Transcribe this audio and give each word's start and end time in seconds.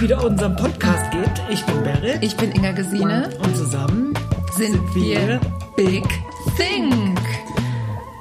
wieder 0.00 0.24
unseren 0.24 0.56
Podcast 0.56 1.10
gibt. 1.10 1.42
Ich 1.50 1.62
bin 1.66 1.82
Berit. 1.82 2.22
Ich 2.22 2.34
bin 2.34 2.52
Inga 2.52 2.72
Gesine. 2.72 3.36
Und 3.38 3.54
zusammen 3.54 4.14
sind, 4.56 4.72
sind 4.72 4.94
wir 4.94 5.38
Big 5.76 6.04
Think. 6.56 7.20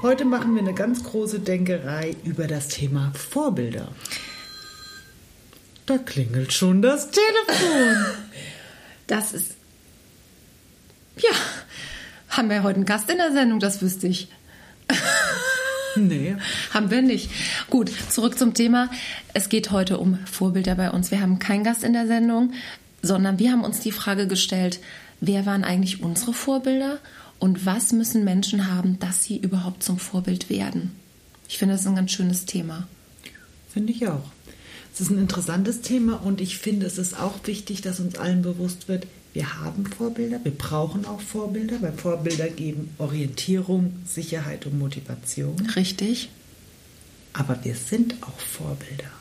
Heute 0.01 0.25
machen 0.25 0.55
wir 0.55 0.61
eine 0.61 0.73
ganz 0.73 1.05
große 1.05 1.39
Denkerei 1.39 2.17
über 2.25 2.47
das 2.47 2.67
Thema 2.67 3.13
Vorbilder. 3.15 3.87
Da 5.85 5.97
klingelt 5.99 6.51
schon 6.51 6.81
das 6.81 7.11
Telefon. 7.11 8.05
Das 9.07 9.33
ist. 9.33 9.55
Ja, 11.17 11.31
haben 12.29 12.49
wir 12.51 12.61
heute 12.61 12.75
einen 12.75 12.85
Gast 12.85 13.09
in 13.09 13.17
der 13.17 13.31
Sendung, 13.31 13.59
das 13.59 13.81
wüsste 13.81 14.05
ich. 14.05 14.27
Nee. 16.07 16.35
haben 16.73 16.91
wir 16.91 17.01
nicht. 17.01 17.29
Gut, 17.69 17.91
zurück 18.09 18.37
zum 18.37 18.53
Thema. 18.53 18.89
Es 19.33 19.49
geht 19.49 19.71
heute 19.71 19.97
um 19.97 20.17
Vorbilder 20.25 20.75
bei 20.75 20.91
uns. 20.91 21.11
Wir 21.11 21.21
haben 21.21 21.39
keinen 21.39 21.63
Gast 21.63 21.83
in 21.83 21.93
der 21.93 22.07
Sendung, 22.07 22.53
sondern 23.01 23.39
wir 23.39 23.51
haben 23.51 23.63
uns 23.63 23.79
die 23.79 23.91
Frage 23.91 24.27
gestellt, 24.27 24.79
wer 25.21 25.45
waren 25.45 25.63
eigentlich 25.63 26.01
unsere 26.01 26.33
Vorbilder 26.33 26.99
und 27.39 27.65
was 27.65 27.91
müssen 27.91 28.23
Menschen 28.23 28.71
haben, 28.71 28.99
dass 28.99 29.23
sie 29.23 29.37
überhaupt 29.37 29.83
zum 29.83 29.99
Vorbild 29.99 30.49
werden? 30.49 30.91
Ich 31.47 31.57
finde, 31.57 31.73
das 31.73 31.81
ist 31.81 31.87
ein 31.87 31.95
ganz 31.95 32.11
schönes 32.11 32.45
Thema. 32.45 32.87
Finde 33.71 33.91
ich 33.93 34.07
auch. 34.07 34.23
Es 34.93 35.01
ist 35.01 35.11
ein 35.11 35.19
interessantes 35.19 35.81
Thema 35.81 36.21
und 36.23 36.41
ich 36.41 36.57
finde, 36.57 36.85
es 36.85 36.97
ist 36.97 37.17
auch 37.17 37.35
wichtig, 37.45 37.81
dass 37.81 37.99
uns 37.99 38.17
allen 38.17 38.41
bewusst 38.41 38.87
wird, 38.87 39.07
wir 39.33 39.61
haben 39.61 39.85
Vorbilder, 39.85 40.39
wir 40.43 40.51
brauchen 40.51 41.05
auch 41.05 41.21
Vorbilder, 41.21 41.81
weil 41.81 41.93
Vorbilder 41.93 42.47
geben 42.47 42.89
Orientierung, 42.97 43.93
Sicherheit 44.05 44.65
und 44.65 44.79
Motivation. 44.79 45.55
Richtig. 45.75 46.29
Aber 47.33 47.63
wir 47.63 47.75
sind 47.75 48.15
auch 48.21 48.39
Vorbilder. 48.39 49.11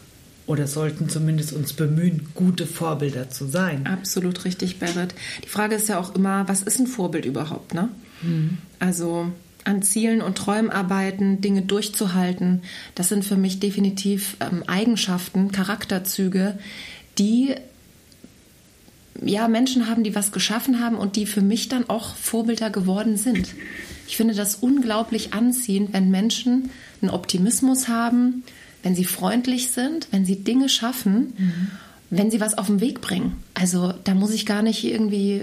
Oder 0.47 0.66
sollten 0.66 1.10
zumindest 1.10 1.52
uns 1.52 1.74
bemühen, 1.74 2.28
gute 2.34 2.66
Vorbilder 2.66 3.28
zu 3.28 3.47
sein. 3.47 3.86
Absolut 3.86 4.47
richtig, 4.47 4.78
Berit. 4.78 5.14
Die 5.44 5.48
Frage 5.48 5.74
ist 5.74 5.91
ja 5.91 5.98
auch 6.00 6.14
immer, 6.14 6.48
was 6.48 6.62
ist 6.62 6.80
ein 6.80 6.86
Vorbild 6.86 7.27
überhaupt, 7.27 7.75
ne? 7.75 7.91
Mhm. 8.22 8.56
Also 8.78 9.30
an 9.64 9.82
Zielen 9.82 10.22
und 10.22 10.38
Träumen 10.38 10.70
arbeiten, 10.70 11.42
Dinge 11.42 11.60
durchzuhalten, 11.60 12.62
das 12.94 13.10
sind 13.10 13.27
für 13.27 13.36
mich 13.36 13.60
definitiv 13.60 14.38
ähm, 14.41 14.64
Eigenschaften, 14.66 15.52
Charakterzüge, 15.52 16.58
die 17.19 17.54
ja, 19.22 19.48
Menschen 19.48 19.88
haben, 19.88 20.05
die 20.05 20.14
was 20.14 20.33
geschaffen 20.33 20.80
haben 20.80 20.97
und 20.97 21.16
die 21.16 21.27
für 21.27 21.41
mich 21.41 21.69
dann 21.69 21.88
auch 21.88 22.14
Vorbilder 22.16 22.70
geworden 22.70 23.16
sind. 23.16 23.55
Ich 24.06 24.16
finde 24.16 24.34
das 24.34 24.56
unglaublich 24.56 25.34
anziehend, 25.34 25.92
wenn 25.92 26.10
Menschen 26.10 26.70
einen 27.02 27.10
Optimismus 27.10 27.88
haben, 27.88 28.44
wenn 28.83 28.94
sie 28.94 29.05
freundlich 29.05 29.70
sind, 29.70 30.08
wenn 30.10 30.25
sie 30.25 30.36
Dinge 30.36 30.69
schaffen, 30.69 31.34
mhm. 31.36 31.69
wenn 32.10 32.30
sie 32.30 32.41
was 32.41 32.56
auf 32.56 32.66
den 32.66 32.80
Weg 32.80 33.00
bringen. 33.00 33.36
Also 33.55 33.92
da 34.05 34.14
muss 34.14 34.33
ich 34.33 34.47
gar 34.47 34.62
nicht 34.62 34.84
irgendwie 34.84 35.42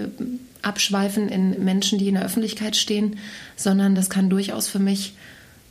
abschweifen 0.62 1.28
in 1.28 1.62
Menschen, 1.64 1.98
die 1.98 2.08
in 2.08 2.14
der 2.14 2.24
Öffentlichkeit 2.24 2.76
stehen, 2.76 3.16
sondern 3.56 3.94
das 3.94 4.10
kann 4.10 4.30
durchaus 4.30 4.68
für 4.68 4.80
mich 4.80 5.14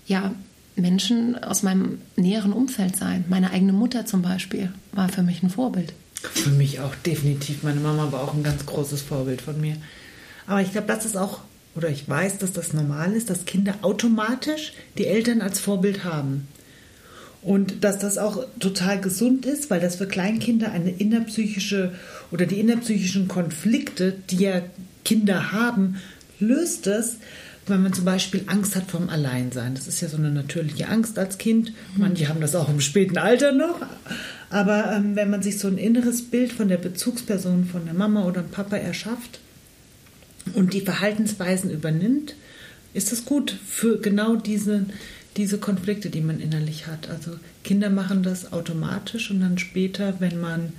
ja 0.07 0.33
Menschen 0.75 1.41
aus 1.43 1.63
meinem 1.63 1.99
näheren 2.15 2.53
Umfeld 2.53 2.95
sein. 2.95 3.25
Meine 3.27 3.51
eigene 3.51 3.73
Mutter 3.73 4.05
zum 4.05 4.21
Beispiel 4.21 4.71
war 4.91 5.09
für 5.09 5.23
mich 5.23 5.41
ein 5.43 5.49
Vorbild. 5.49 5.93
Für 6.33 6.49
mich 6.49 6.79
auch 6.79 6.95
definitiv. 6.95 7.63
Meine 7.63 7.79
Mama 7.79 8.11
war 8.11 8.21
auch 8.21 8.33
ein 8.33 8.43
ganz 8.43 8.65
großes 8.65 9.01
Vorbild 9.01 9.41
von 9.41 9.59
mir. 9.59 9.77
Aber 10.47 10.61
ich 10.61 10.71
glaube, 10.71 10.87
das 10.87 11.05
ist 11.05 11.17
auch, 11.17 11.41
oder 11.75 11.89
ich 11.89 12.07
weiß, 12.07 12.37
dass 12.37 12.53
das 12.53 12.73
normal 12.73 13.13
ist, 13.13 13.29
dass 13.29 13.45
Kinder 13.45 13.75
automatisch 13.81 14.73
die 14.97 15.07
Eltern 15.07 15.41
als 15.41 15.59
Vorbild 15.59 16.03
haben. 16.03 16.47
Und 17.41 17.83
dass 17.83 17.99
das 17.99 18.17
auch 18.17 18.43
total 18.59 18.99
gesund 18.99 19.45
ist, 19.45 19.69
weil 19.69 19.79
das 19.79 19.97
für 19.97 20.07
Kleinkinder 20.07 20.71
eine 20.71 20.89
innerpsychische 20.89 21.93
oder 22.31 22.47
die 22.47 22.59
innerpsychischen 22.59 23.27
Konflikte, 23.27 24.15
die 24.31 24.37
ja 24.37 24.61
Kinder 25.03 25.51
haben, 25.51 25.97
löst 26.39 26.87
es, 26.87 27.17
wenn 27.67 27.83
man 27.83 27.93
zum 27.93 28.05
Beispiel 28.05 28.43
Angst 28.47 28.75
hat 28.75 28.89
vom 28.89 29.09
Alleinsein. 29.09 29.75
Das 29.75 29.87
ist 29.87 30.01
ja 30.01 30.07
so 30.07 30.17
eine 30.17 30.31
natürliche 30.31 30.87
Angst 30.87 31.17
als 31.17 31.37
Kind. 31.37 31.73
Manche 31.97 32.29
haben 32.29 32.41
das 32.41 32.55
auch 32.55 32.69
im 32.69 32.81
späten 32.81 33.17
Alter 33.17 33.51
noch. 33.51 33.79
Aber 34.55 34.93
ähm, 34.93 35.17
wenn 35.17 35.29
man 35.29 35.43
sich 35.43 35.59
so 35.59 35.67
ein 35.67 35.77
inneres 35.77 36.21
Bild 36.21 36.53
von 36.53 36.69
der 36.69 36.77
Bezugsperson, 36.77 37.65
von 37.65 37.83
der 37.83 37.93
Mama 37.93 38.23
oder 38.23 38.41
dem 38.41 38.51
Papa 38.51 38.77
erschafft 38.77 39.41
und 40.53 40.73
die 40.73 40.79
Verhaltensweisen 40.79 41.69
übernimmt, 41.69 42.35
ist 42.93 43.11
das 43.11 43.25
gut 43.25 43.53
für 43.67 43.99
genau 43.99 44.37
diese, 44.37 44.85
diese 45.35 45.57
Konflikte, 45.57 46.09
die 46.09 46.21
man 46.21 46.39
innerlich 46.39 46.87
hat. 46.87 47.09
Also 47.09 47.31
Kinder 47.65 47.89
machen 47.89 48.23
das 48.23 48.53
automatisch 48.53 49.29
und 49.29 49.41
dann 49.41 49.57
später, 49.57 50.21
wenn 50.21 50.39
man 50.39 50.71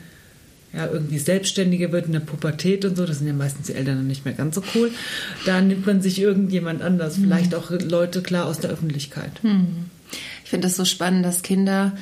ja, 0.73 0.87
irgendwie 0.87 1.19
selbstständiger 1.19 1.93
wird 1.93 2.07
in 2.07 2.13
der 2.13 2.21
Pubertät 2.21 2.87
und 2.87 2.97
so, 2.97 3.05
das 3.05 3.19
sind 3.19 3.27
ja 3.27 3.35
meistens 3.35 3.67
die 3.67 3.75
Eltern 3.75 3.97
dann 3.97 4.07
nicht 4.07 4.25
mehr 4.25 4.33
ganz 4.33 4.55
so 4.55 4.63
cool, 4.75 4.91
da 5.45 5.61
nimmt 5.61 5.85
man 5.85 6.01
sich 6.01 6.19
irgendjemand 6.19 6.81
anders, 6.81 7.19
mhm. 7.19 7.25
vielleicht 7.25 7.55
auch 7.55 7.71
Leute 7.71 8.23
klar 8.23 8.47
aus 8.47 8.59
der 8.59 8.71
Öffentlichkeit. 8.71 9.45
Mhm. 9.45 9.91
Ich 10.45 10.49
finde 10.49 10.67
das 10.67 10.77
so 10.77 10.87
spannend, 10.87 11.27
dass 11.27 11.43
Kinder 11.43 11.93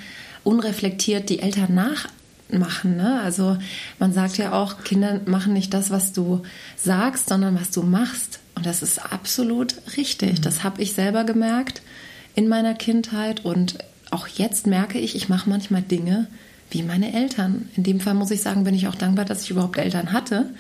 unreflektiert 0.44 1.28
die 1.28 1.40
Eltern 1.40 1.74
nachmachen. 1.74 2.96
Ne? 2.96 3.20
Also 3.22 3.56
man 3.98 4.12
sagt 4.12 4.38
ja 4.38 4.52
auch, 4.52 4.84
Kinder 4.84 5.20
machen 5.26 5.52
nicht 5.52 5.74
das, 5.74 5.90
was 5.90 6.12
du 6.12 6.42
sagst, 6.76 7.28
sondern 7.28 7.58
was 7.58 7.70
du 7.70 7.82
machst. 7.82 8.40
Und 8.54 8.66
das 8.66 8.82
ist 8.82 9.12
absolut 9.12 9.74
richtig. 9.96 10.40
Das 10.40 10.62
habe 10.62 10.80
ich 10.82 10.92
selber 10.92 11.24
gemerkt 11.24 11.82
in 12.34 12.48
meiner 12.48 12.74
Kindheit 12.74 13.44
und 13.44 13.78
auch 14.10 14.28
jetzt 14.28 14.66
merke 14.66 14.98
ich, 14.98 15.16
ich 15.16 15.28
mache 15.28 15.50
manchmal 15.50 15.82
Dinge 15.82 16.28
wie 16.70 16.82
meine 16.82 17.12
Eltern. 17.12 17.68
In 17.76 17.82
dem 17.82 18.00
Fall 18.00 18.14
muss 18.14 18.30
ich 18.30 18.42
sagen, 18.42 18.64
bin 18.64 18.74
ich 18.74 18.88
auch 18.88 18.94
dankbar, 18.94 19.24
dass 19.24 19.42
ich 19.42 19.50
überhaupt 19.50 19.76
Eltern 19.76 20.12
hatte, 20.12 20.50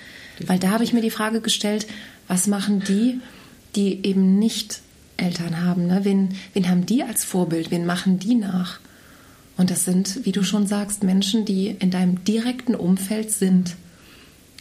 weil 0.46 0.58
da 0.58 0.70
habe 0.70 0.84
ich 0.84 0.92
mir 0.92 1.02
die 1.02 1.10
Frage 1.10 1.40
gestellt, 1.40 1.86
was 2.26 2.46
machen 2.46 2.82
die, 2.86 3.20
die 3.76 4.04
eben 4.06 4.38
nicht 4.38 4.80
Eltern 5.16 5.62
haben? 5.62 5.86
Ne? 5.86 6.00
Wen, 6.04 6.30
wen 6.52 6.68
haben 6.68 6.86
die 6.86 7.02
als 7.02 7.24
Vorbild? 7.24 7.70
Wen 7.70 7.86
machen 7.86 8.18
die 8.18 8.34
nach? 8.34 8.80
Und 9.56 9.70
das 9.70 9.84
sind, 9.84 10.24
wie 10.24 10.32
du 10.32 10.42
schon 10.42 10.66
sagst, 10.66 11.04
Menschen, 11.04 11.44
die 11.44 11.68
in 11.68 11.90
deinem 11.90 12.24
direkten 12.24 12.74
Umfeld 12.74 13.30
sind. 13.30 13.76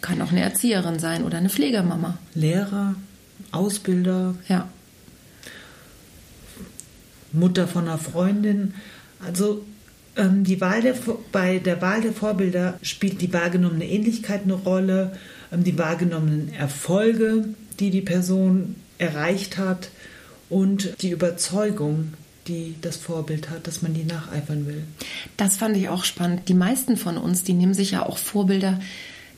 Kann 0.02 0.22
auch 0.22 0.32
eine 0.32 0.42
Erzieherin 0.42 1.00
sein 1.00 1.24
oder 1.24 1.38
eine 1.38 1.50
Pflegermama. 1.50 2.18
Lehrer, 2.36 2.96
Ausbilder. 3.52 4.36
Ja. 4.48 4.68
Mutter 7.32 7.68
von 7.68 7.88
einer 7.88 7.98
Freundin. 7.98 8.76
Also 9.26 9.64
ähm, 10.16 10.44
die 10.44 10.62
Wahl 10.62 10.82
der, 10.82 10.96
bei 11.32 11.60
der 11.60 11.82
Wahl 11.82 12.02
der 12.02 12.14
Vorbilder 12.14 12.78
spielt 12.82 13.22
die 13.22 13.34
wahrgenommene 13.34 13.88
Ähnlichkeit 13.88 14.44
eine 14.44 14.54
Rolle, 14.54 15.18
ähm, 15.52 15.64
die 15.64 15.78
wahrgenommenen 15.78 16.54
Erfolge, 16.54 17.46
die 17.80 17.90
die 17.90 18.02
Person 18.02 18.76
erreicht 19.00 19.58
hat 19.58 19.90
und 20.50 21.02
die 21.02 21.10
Überzeugung, 21.10 22.14
die 22.48 22.76
das 22.82 22.98
Vorbild 22.98 23.50
hat, 23.50 23.68
dass 23.68 23.82
man 23.82 23.94
die 23.94 24.04
nacheifern 24.04 24.68
will. 24.68 24.84
Das 25.38 25.58
fand 25.58 25.78
ich 25.78 25.90
auch 25.90 26.04
spannend. 26.04 26.50
Die 26.50 26.54
meisten 26.54 26.98
von 26.98 27.18
uns, 27.18 27.44
die 27.44 27.54
nehmen 27.54 27.74
sich 27.74 27.92
ja 27.92 28.06
auch 28.06 28.18
Vorbilder, 28.18 28.80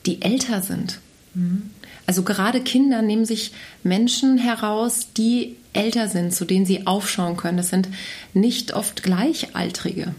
die 0.06 0.22
älter 0.22 0.62
sind. 0.62 1.00
Mhm. 1.34 1.70
Also 2.06 2.22
gerade 2.22 2.60
Kinder 2.60 3.02
nehmen 3.02 3.24
sich 3.24 3.52
Menschen 3.82 4.38
heraus, 4.38 5.08
die 5.16 5.56
älter 5.72 6.08
sind, 6.08 6.32
zu 6.32 6.44
denen 6.44 6.66
sie 6.66 6.86
aufschauen 6.86 7.36
können. 7.36 7.56
Das 7.56 7.70
sind 7.70 7.88
nicht 8.32 8.74
oft 8.74 9.02
Gleichaltrige. 9.02 10.14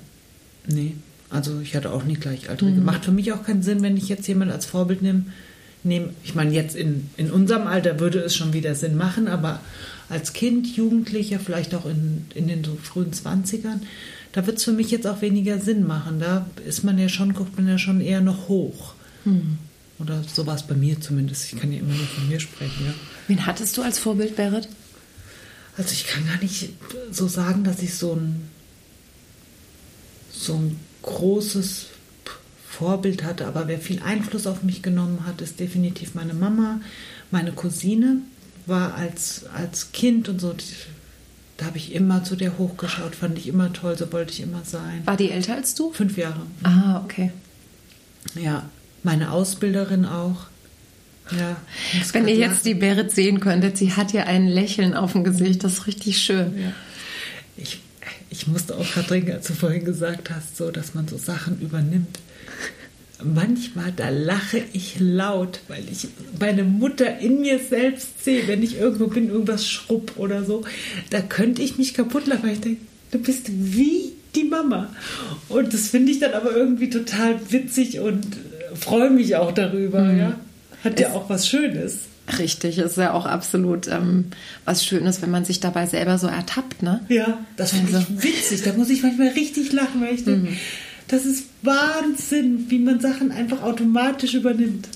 Nee, 0.67 0.95
also 1.29 1.59
ich 1.61 1.75
hatte 1.75 1.91
auch 1.91 2.03
nie 2.03 2.15
Gleichaltrige. 2.15 2.79
Mhm. 2.79 2.85
Macht 2.85 3.05
für 3.05 3.11
mich 3.11 3.31
auch 3.31 3.43
keinen 3.43 3.63
Sinn, 3.63 3.81
wenn 3.81 3.97
ich 3.97 4.09
jetzt 4.09 4.27
jemanden 4.27 4.53
als 4.53 4.65
Vorbild 4.65 5.01
nehme. 5.01 5.25
Nehme 5.83 6.09
ich 6.23 6.35
meine, 6.35 6.53
jetzt 6.53 6.75
in, 6.75 7.09
in 7.17 7.31
unserem 7.31 7.67
Alter 7.67 7.99
würde 7.99 8.19
es 8.19 8.35
schon 8.35 8.53
wieder 8.53 8.75
Sinn 8.75 8.97
machen, 8.97 9.27
aber 9.27 9.61
als 10.09 10.33
Kind, 10.33 10.67
Jugendlicher, 10.75 11.39
vielleicht 11.39 11.75
auch 11.75 11.85
in, 11.85 12.25
in 12.33 12.47
den 12.47 12.63
so 12.63 12.77
frühen 12.81 13.11
20ern, 13.11 13.81
da 14.31 14.45
wird 14.45 14.57
es 14.57 14.63
für 14.63 14.71
mich 14.71 14.91
jetzt 14.91 15.07
auch 15.07 15.21
weniger 15.21 15.59
Sinn 15.59 15.85
machen. 15.85 16.19
Da 16.19 16.47
ist 16.65 16.83
man 16.83 16.97
ja 16.97 17.09
schon, 17.09 17.33
guckt 17.33 17.57
man 17.57 17.67
ja 17.67 17.77
schon 17.77 18.01
eher 18.01 18.21
noch 18.21 18.47
hoch. 18.47 18.93
Hm. 19.23 19.57
Oder 19.99 20.23
so 20.31 20.45
war 20.45 20.55
es 20.55 20.63
bei 20.63 20.75
mir 20.75 21.01
zumindest. 21.01 21.51
Ich 21.51 21.59
kann 21.59 21.71
ja 21.71 21.79
immer 21.79 21.93
nur 21.93 22.05
von 22.05 22.27
mir 22.29 22.39
sprechen. 22.39 22.85
Ja. 22.85 22.93
Wen 23.27 23.45
hattest 23.45 23.75
du 23.77 23.81
als 23.81 23.97
Vorbild, 23.97 24.35
Berit? 24.35 24.69
Also 25.75 25.91
ich 25.91 26.07
kann 26.07 26.25
gar 26.25 26.37
nicht 26.37 26.69
so 27.11 27.27
sagen, 27.27 27.63
dass 27.63 27.81
ich 27.81 27.95
so 27.95 28.13
ein, 28.13 28.49
so 30.31 30.55
ein 30.55 30.79
großes 31.01 31.87
Vorbild 32.77 33.23
hatte, 33.23 33.47
aber 33.47 33.67
wer 33.67 33.79
viel 33.79 34.01
Einfluss 34.03 34.45
auf 34.45 34.61
mich 34.61 34.83
genommen 34.83 35.25
hat, 35.25 35.41
ist 35.41 35.59
definitiv 35.59 36.13
meine 36.13 36.35
Mama, 36.35 36.79
meine 37.31 37.51
Cousine, 37.51 38.17
war 38.67 38.93
als, 38.93 39.45
als 39.55 39.91
Kind 39.93 40.29
und 40.29 40.39
so, 40.39 40.53
da 41.57 41.65
habe 41.65 41.77
ich 41.77 41.95
immer 41.95 42.23
zu 42.23 42.35
der 42.35 42.59
hochgeschaut, 42.59 43.15
fand 43.15 43.39
ich 43.39 43.47
immer 43.47 43.73
toll, 43.73 43.97
so 43.97 44.11
wollte 44.13 44.31
ich 44.31 44.41
immer 44.41 44.61
sein. 44.63 45.01
War 45.05 45.17
die 45.17 45.31
älter 45.31 45.55
als 45.55 45.73
du? 45.73 45.91
Fünf 45.91 46.17
Jahre. 46.17 46.41
Ah, 46.61 47.01
okay. 47.03 47.31
Ja, 48.35 48.69
meine 49.01 49.31
Ausbilderin 49.31 50.05
auch. 50.05 50.45
Ja, 51.31 51.57
Wenn 52.13 52.27
ihr 52.27 52.35
jetzt 52.35 52.63
die 52.65 52.75
Berit 52.75 53.11
sehen 53.11 53.39
könntet, 53.39 53.77
sie 53.77 53.93
hat 53.93 54.13
ja 54.13 54.25
ein 54.25 54.47
Lächeln 54.47 54.93
auf 54.93 55.13
dem 55.13 55.23
Gesicht, 55.23 55.63
das 55.63 55.73
ist 55.73 55.87
richtig 55.87 56.19
schön. 56.19 56.57
Ja. 56.59 56.73
Ich, 57.57 57.81
ich 58.29 58.45
musste 58.47 58.77
auch 58.77 58.87
gerade 58.93 59.07
denken, 59.07 59.31
als 59.31 59.47
du 59.47 59.53
vorhin 59.53 59.83
gesagt 59.83 60.29
hast, 60.29 60.57
so, 60.57 60.69
dass 60.69 60.93
man 60.93 61.07
so 61.07 61.17
Sachen 61.17 61.59
übernimmt. 61.59 62.19
Manchmal, 63.23 63.91
da 63.95 64.09
lache 64.09 64.61
ich 64.73 64.99
laut, 64.99 65.61
weil 65.67 65.83
ich 65.91 66.07
meine 66.39 66.63
Mutter 66.63 67.19
in 67.19 67.41
mir 67.41 67.59
selbst 67.59 68.23
sehe, 68.23 68.47
wenn 68.47 68.61
ich 68.63 68.77
irgendwo 68.77 69.07
bin, 69.07 69.29
irgendwas 69.29 69.67
schrubb 69.67 70.13
oder 70.17 70.43
so. 70.43 70.63
Da 71.09 71.21
könnte 71.21 71.61
ich 71.61 71.77
mich 71.77 71.93
kaputt 71.93 72.27
lachen, 72.27 72.43
weil 72.43 72.53
ich 72.53 72.61
denke, 72.61 72.81
du 73.11 73.19
bist 73.19 73.47
wie 73.49 74.13
die 74.35 74.43
Mama. 74.43 74.89
Und 75.49 75.73
das 75.73 75.87
finde 75.87 76.11
ich 76.11 76.19
dann 76.19 76.33
aber 76.33 76.51
irgendwie 76.51 76.89
total 76.89 77.39
witzig 77.49 77.99
und 77.99 78.25
freue 78.75 79.09
mich 79.09 79.35
auch 79.35 79.51
darüber. 79.51 80.01
Mhm. 80.01 80.19
Ja? 80.19 80.39
Hat 80.83 80.99
ja 80.99 81.13
auch 81.13 81.29
was 81.29 81.47
Schönes. 81.47 81.99
Richtig, 82.39 82.77
ist 82.77 82.97
ja 82.97 83.13
auch 83.13 83.25
absolut 83.25 83.87
ähm, 83.87 84.25
was 84.65 84.85
Schönes, 84.85 85.21
wenn 85.21 85.31
man 85.31 85.45
sich 85.45 85.61
dabei 85.61 85.85
selber 85.85 86.17
so 86.17 86.27
ertappt, 86.27 86.83
ne? 86.83 86.99
Ja, 87.07 87.39
das 87.55 87.71
finde 87.71 87.95
also. 87.95 88.07
ich 88.17 88.23
witzig. 88.23 88.63
Da 88.63 88.73
muss 88.73 88.89
ich 88.89 89.01
manchmal 89.01 89.29
richtig 89.29 89.71
lachen, 89.71 90.01
weil 90.01 90.13
ich 90.13 90.25
denke, 90.25 90.51
mhm. 90.51 90.57
Das 91.07 91.25
ist 91.25 91.45
Wahnsinn, 91.61 92.65
wie 92.69 92.79
man 92.79 92.99
Sachen 92.99 93.31
einfach 93.31 93.61
automatisch 93.63 94.33
übernimmt. 94.33 94.89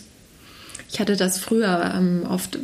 Ich 0.92 1.00
hatte 1.00 1.16
das 1.16 1.40
früher 1.40 1.94
ähm, 1.96 2.24
oft, 2.28 2.60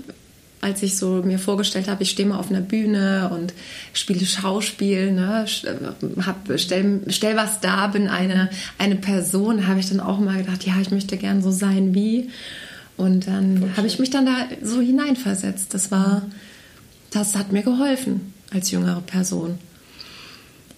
als 0.60 0.84
ich 0.84 0.98
so 0.98 1.24
mir 1.24 1.40
vorgestellt 1.40 1.88
habe, 1.88 2.04
ich 2.04 2.10
stehe 2.10 2.28
mal 2.28 2.40
auf 2.40 2.50
einer 2.50 2.62
Bühne 2.62 3.30
und 3.34 3.54
spiele 3.94 4.26
Schauspiel, 4.26 5.14
ne, 5.14 5.46
äh, 5.64 6.22
hab, 6.24 6.38
stell, 6.58 7.02
stell 7.08 7.38
was 7.38 7.62
da, 7.62 7.88
bin 7.88 8.10
eine, 8.10 8.50
eine 8.78 8.98
Person, 8.98 9.68
habe 9.68 9.80
ich 9.80 9.88
dann 9.88 10.02
auch 10.02 10.20
mal 10.20 10.44
gedacht, 10.44 10.66
ja, 10.66 10.74
ich 10.82 10.92
möchte 10.92 11.16
gern 11.16 11.42
so 11.42 11.52
sein 11.52 11.94
wie. 11.96 12.30
Und 12.98 13.28
dann 13.28 13.72
habe 13.78 13.88
ich 13.88 14.00
mich 14.00 14.10
dann 14.10 14.26
da 14.26 14.48
so 14.62 14.82
hineinversetzt. 14.82 15.74
Das 15.74 15.92
war, 15.92 16.24
das 17.12 17.36
hat 17.36 17.52
mir 17.52 17.62
geholfen 17.62 18.34
als 18.52 18.72
jüngere 18.72 19.02
Person. 19.02 19.60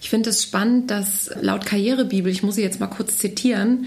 Ich 0.00 0.10
finde 0.10 0.30
es 0.30 0.42
spannend, 0.42 0.90
dass 0.90 1.30
laut 1.40 1.66
Karrierebibel, 1.66 2.32
ich 2.32 2.42
muss 2.42 2.54
sie 2.54 2.62
jetzt 2.62 2.80
mal 2.80 2.86
kurz 2.86 3.18
zitieren, 3.18 3.86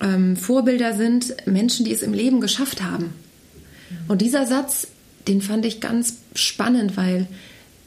ähm, 0.00 0.36
Vorbilder 0.36 0.94
sind 0.94 1.34
Menschen, 1.46 1.84
die 1.84 1.92
es 1.92 2.02
im 2.02 2.12
Leben 2.12 2.40
geschafft 2.40 2.82
haben. 2.82 3.14
Und 4.08 4.22
dieser 4.22 4.46
Satz, 4.46 4.88
den 5.28 5.40
fand 5.40 5.64
ich 5.64 5.80
ganz 5.80 6.18
spannend, 6.34 6.96
weil 6.96 7.26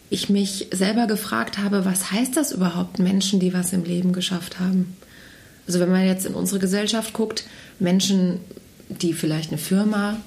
ich 0.09 0.29
mich 0.29 0.67
selber 0.71 1.05
gefragt 1.07 1.57
habe, 1.57 1.85
was 1.85 2.11
heißt 2.11 2.37
das 2.37 2.51
überhaupt, 2.51 2.99
Menschen, 2.99 3.39
die 3.39 3.53
was 3.53 3.73
im 3.73 3.83
Leben 3.83 4.13
geschafft 4.13 4.59
haben? 4.59 4.95
Also 5.67 5.79
wenn 5.79 5.91
man 5.91 6.05
jetzt 6.05 6.25
in 6.25 6.33
unsere 6.33 6.59
Gesellschaft 6.59 7.13
guckt, 7.13 7.45
Menschen 7.79 8.39
die 8.89 9.13
vielleicht 9.13 9.51
eine 9.51 9.57
Firma 9.57 10.17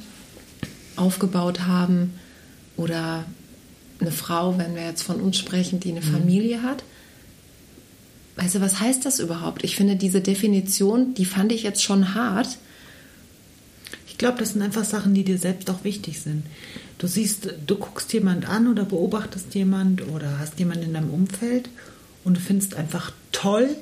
aufgebaut 0.96 1.60
haben 1.66 2.14
oder 2.76 3.24
eine 4.00 4.12
Frau, 4.12 4.58
wenn 4.58 4.74
wir 4.74 4.84
jetzt 4.84 5.02
von 5.02 5.20
uns 5.20 5.38
sprechen, 5.38 5.80
die 5.80 5.90
eine 5.90 6.00
mhm. 6.00 6.12
Familie 6.12 6.62
hat. 6.62 6.84
Du, 8.40 8.60
was 8.60 8.80
heißt 8.80 9.04
das 9.04 9.20
überhaupt? 9.20 9.64
Ich 9.64 9.76
finde 9.76 9.96
diese 9.96 10.20
Definition, 10.20 11.14
die 11.14 11.24
fand 11.24 11.52
ich 11.52 11.62
jetzt 11.62 11.82
schon 11.82 12.14
hart. 12.14 12.58
Ich 14.08 14.18
glaube, 14.18 14.38
das 14.38 14.52
sind 14.52 14.62
einfach 14.62 14.84
Sachen, 14.84 15.14
die 15.14 15.24
dir 15.24 15.38
selbst 15.38 15.70
auch 15.70 15.84
wichtig 15.84 16.20
sind. 16.20 16.44
Du 16.98 17.06
siehst, 17.06 17.48
du 17.66 17.76
guckst 17.76 18.12
jemand 18.12 18.48
an 18.48 18.68
oder 18.68 18.84
beobachtest 18.84 19.54
jemand 19.54 20.06
oder 20.08 20.38
hast 20.38 20.58
jemanden 20.58 20.84
in 20.84 20.94
deinem 20.94 21.10
Umfeld 21.10 21.68
und 22.24 22.36
du 22.36 22.40
findest 22.40 22.74
einfach 22.74 23.12
toll, 23.32 23.76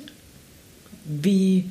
wie 1.05 1.65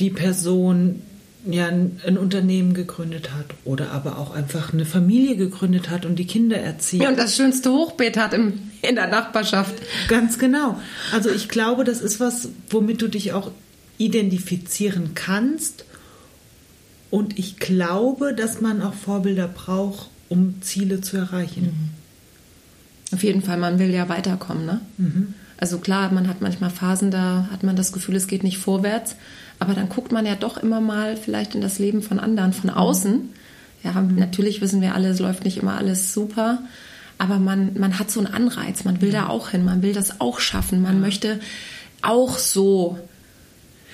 die 0.00 0.10
Person 0.10 1.02
ja 1.46 1.68
ein 1.68 2.18
Unternehmen 2.18 2.74
gegründet 2.74 3.30
hat 3.32 3.46
oder 3.64 3.90
aber 3.90 4.18
auch 4.18 4.34
einfach 4.34 4.72
eine 4.72 4.86
Familie 4.86 5.36
gegründet 5.36 5.90
hat 5.90 6.06
und 6.06 6.16
die 6.16 6.26
Kinder 6.26 6.56
erzieht. 6.56 7.02
Ja, 7.02 7.08
und 7.08 7.18
das 7.18 7.36
schönste 7.36 7.70
Hochbeet 7.70 8.16
hat 8.16 8.32
im, 8.32 8.70
in 8.82 8.94
der 8.94 9.08
Nachbarschaft. 9.08 9.74
Ganz 10.08 10.38
genau. 10.38 10.80
Also 11.12 11.30
ich 11.30 11.48
glaube, 11.48 11.84
das 11.84 12.00
ist 12.00 12.20
was, 12.20 12.48
womit 12.70 13.02
du 13.02 13.08
dich 13.08 13.32
auch 13.32 13.50
identifizieren 13.98 15.10
kannst. 15.14 15.84
Und 17.10 17.38
ich 17.38 17.58
glaube, 17.58 18.34
dass 18.34 18.60
man 18.60 18.82
auch 18.82 18.94
Vorbilder 18.94 19.46
braucht, 19.46 20.08
um 20.28 20.60
Ziele 20.62 21.00
zu 21.00 21.16
erreichen. 21.16 21.64
Mhm. 21.64 23.14
Auf 23.14 23.22
jeden 23.22 23.42
Fall, 23.42 23.58
man 23.58 23.78
will 23.78 23.90
ja 23.90 24.08
weiterkommen, 24.08 24.66
ne? 24.66 24.80
Mhm. 24.96 25.34
Also 25.58 25.78
klar, 25.78 26.12
man 26.12 26.28
hat 26.28 26.40
manchmal 26.40 26.70
Phasen, 26.70 27.10
da 27.10 27.48
hat 27.50 27.62
man 27.62 27.76
das 27.76 27.92
Gefühl, 27.92 28.16
es 28.16 28.26
geht 28.26 28.42
nicht 28.42 28.58
vorwärts. 28.58 29.16
Aber 29.58 29.74
dann 29.74 29.88
guckt 29.88 30.12
man 30.12 30.26
ja 30.26 30.34
doch 30.34 30.56
immer 30.56 30.80
mal 30.80 31.16
vielleicht 31.16 31.54
in 31.54 31.60
das 31.60 31.78
Leben 31.78 32.02
von 32.02 32.18
anderen 32.18 32.52
von 32.52 32.70
außen. 32.70 33.30
Ja, 33.82 34.00
natürlich 34.00 34.60
wissen 34.60 34.80
wir 34.80 34.94
alle, 34.94 35.08
es 35.08 35.20
läuft 35.20 35.44
nicht 35.44 35.58
immer 35.58 35.76
alles 35.76 36.12
super. 36.12 36.58
Aber 37.18 37.38
man, 37.38 37.78
man 37.78 37.98
hat 37.98 38.10
so 38.10 38.20
einen 38.20 38.32
Anreiz, 38.32 38.84
man 38.84 39.00
will 39.00 39.12
da 39.12 39.28
auch 39.28 39.50
hin, 39.50 39.64
man 39.64 39.82
will 39.82 39.92
das 39.92 40.20
auch 40.20 40.40
schaffen, 40.40 40.82
man 40.82 41.00
möchte 41.00 41.38
auch 42.02 42.38
so, 42.38 42.98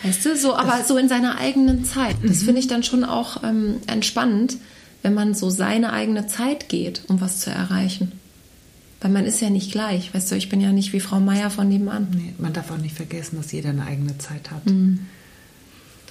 weißt 0.02 0.24
du, 0.24 0.36
so, 0.36 0.56
aber 0.56 0.82
so 0.84 0.96
in 0.96 1.08
seiner 1.08 1.38
eigenen 1.38 1.84
Zeit. 1.84 2.16
Das 2.22 2.40
mhm. 2.40 2.44
finde 2.46 2.60
ich 2.60 2.68
dann 2.68 2.82
schon 2.82 3.04
auch 3.04 3.42
ähm, 3.44 3.76
entspannend, 3.86 4.56
wenn 5.02 5.14
man 5.14 5.34
so 5.34 5.50
seine 5.50 5.92
eigene 5.92 6.26
Zeit 6.26 6.68
geht, 6.68 7.02
um 7.08 7.20
was 7.20 7.40
zu 7.40 7.50
erreichen. 7.50 8.12
Weil 9.00 9.10
man 9.10 9.24
ist 9.24 9.40
ja 9.40 9.50
nicht 9.50 9.72
gleich, 9.72 10.12
weißt 10.12 10.30
du, 10.30 10.36
ich 10.36 10.48
bin 10.48 10.60
ja 10.60 10.72
nicht 10.72 10.92
wie 10.92 11.00
Frau 11.00 11.20
Meier 11.20 11.50
von 11.50 11.68
nebenan. 11.68 12.08
Nee, 12.14 12.34
man 12.38 12.52
darf 12.52 12.70
auch 12.70 12.78
nicht 12.78 12.94
vergessen, 12.94 13.36
dass 13.38 13.50
jeder 13.52 13.70
eine 13.70 13.86
eigene 13.86 14.18
Zeit 14.18 14.50
hat. 14.50 14.66
Mhm 14.66 15.06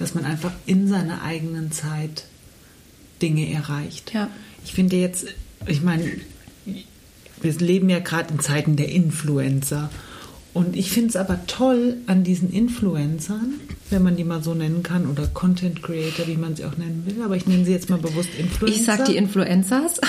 dass 0.00 0.14
man 0.14 0.24
einfach 0.24 0.52
in 0.66 0.88
seiner 0.88 1.22
eigenen 1.22 1.70
Zeit 1.70 2.24
Dinge 3.20 3.52
erreicht. 3.52 4.12
Ja. 4.14 4.30
Ich 4.64 4.72
finde 4.72 4.96
jetzt, 4.96 5.26
ich 5.66 5.82
meine, 5.82 6.04
wir 7.42 7.52
leben 7.58 7.90
ja 7.90 7.98
gerade 7.98 8.32
in 8.32 8.40
Zeiten 8.40 8.76
der 8.76 8.88
Influencer. 8.88 9.90
Und 10.54 10.74
ich 10.74 10.90
finde 10.90 11.10
es 11.10 11.16
aber 11.16 11.46
toll 11.46 11.98
an 12.06 12.24
diesen 12.24 12.50
Influencern, 12.50 13.54
wenn 13.90 14.02
man 14.02 14.16
die 14.16 14.24
mal 14.24 14.42
so 14.42 14.54
nennen 14.54 14.82
kann, 14.82 15.06
oder 15.06 15.26
Content 15.26 15.82
Creator, 15.82 16.26
wie 16.26 16.36
man 16.36 16.56
sie 16.56 16.64
auch 16.64 16.76
nennen 16.78 17.04
will, 17.06 17.22
aber 17.22 17.36
ich 17.36 17.46
nenne 17.46 17.66
sie 17.66 17.70
jetzt 17.70 17.90
mal 17.90 17.98
bewusst 17.98 18.30
Influencer. 18.36 18.76
Ich 18.76 18.84
sage 18.84 19.04
die 19.04 19.16
Influencers. 19.16 20.00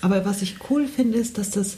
Aber 0.00 0.24
was 0.24 0.40
ich 0.40 0.56
cool 0.70 0.88
finde, 0.88 1.18
ist, 1.18 1.36
dass 1.36 1.50
das 1.50 1.76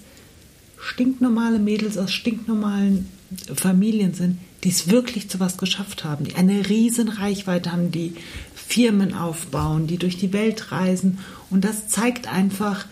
stinknormale 0.83 1.59
Mädels 1.59 1.97
aus 1.97 2.13
stinknormalen 2.13 3.09
Familien 3.55 4.15
sind, 4.15 4.39
die 4.65 4.69
es 4.69 4.91
wirklich 4.91 5.31
zu 5.31 5.41
was 5.41 5.57
geschafft 5.57 6.05
haben, 6.05 6.25
die 6.25 6.35
eine 6.35 6.69
riesen 6.69 7.09
Reichweite 7.09 7.73
haben, 7.73 7.91
die 7.91 8.15
Firmen 8.55 9.15
aufbauen, 9.15 9.87
die 9.87 9.97
durch 9.97 10.19
die 10.19 10.33
Welt 10.33 10.73
reisen. 10.73 11.19
Und 11.51 11.65
das 11.65 11.89
zeigt 11.89 12.27
einfach 12.27 12.87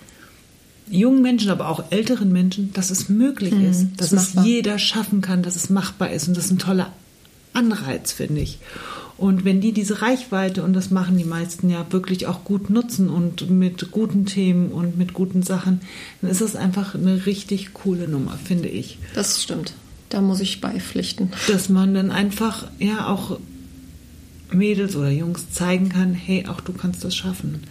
jungen 0.88 1.22
Menschen, 1.22 1.50
aber 1.50 1.68
auch 1.68 1.90
älteren 1.90 2.32
Menschen, 2.32 2.72
dass 2.72 2.90
es 2.90 3.08
möglich 3.08 3.54
mhm, 3.54 3.64
ist, 3.64 3.86
dass 3.96 4.12
es 4.12 4.34
jeder 4.44 4.78
schaffen 4.78 5.20
kann, 5.20 5.42
dass 5.42 5.56
es 5.56 5.68
machbar 5.68 6.10
ist. 6.10 6.28
Und 6.28 6.36
das 6.36 6.46
ist 6.46 6.52
ein 6.52 6.58
toller 6.58 6.92
Anreiz, 7.60 8.12
finde 8.12 8.40
ich. 8.40 8.58
Und 9.20 9.44
wenn 9.44 9.60
die 9.60 9.72
diese 9.72 10.00
Reichweite, 10.00 10.62
und 10.62 10.72
das 10.72 10.90
machen 10.90 11.18
die 11.18 11.24
meisten 11.24 11.68
ja 11.68 11.84
wirklich 11.90 12.26
auch 12.26 12.42
gut 12.42 12.70
nutzen 12.70 13.10
und 13.10 13.50
mit 13.50 13.90
guten 13.90 14.24
Themen 14.24 14.72
und 14.72 14.96
mit 14.96 15.12
guten 15.12 15.42
Sachen, 15.42 15.82
dann 16.22 16.30
ist 16.30 16.40
das 16.40 16.56
einfach 16.56 16.94
eine 16.94 17.26
richtig 17.26 17.74
coole 17.74 18.08
Nummer, 18.08 18.38
finde 18.42 18.68
ich. 18.68 18.98
Das 19.14 19.42
stimmt. 19.42 19.74
Da 20.08 20.22
muss 20.22 20.40
ich 20.40 20.62
beipflichten. 20.62 21.32
Dass 21.48 21.68
man 21.68 21.92
dann 21.92 22.10
einfach 22.10 22.66
ja 22.78 23.08
auch 23.08 23.38
Mädels 24.50 24.96
oder 24.96 25.10
Jungs 25.10 25.50
zeigen 25.50 25.90
kann, 25.90 26.14
hey, 26.14 26.46
auch 26.46 26.62
du 26.62 26.72
kannst 26.72 27.04
das 27.04 27.14
schaffen. 27.14 27.64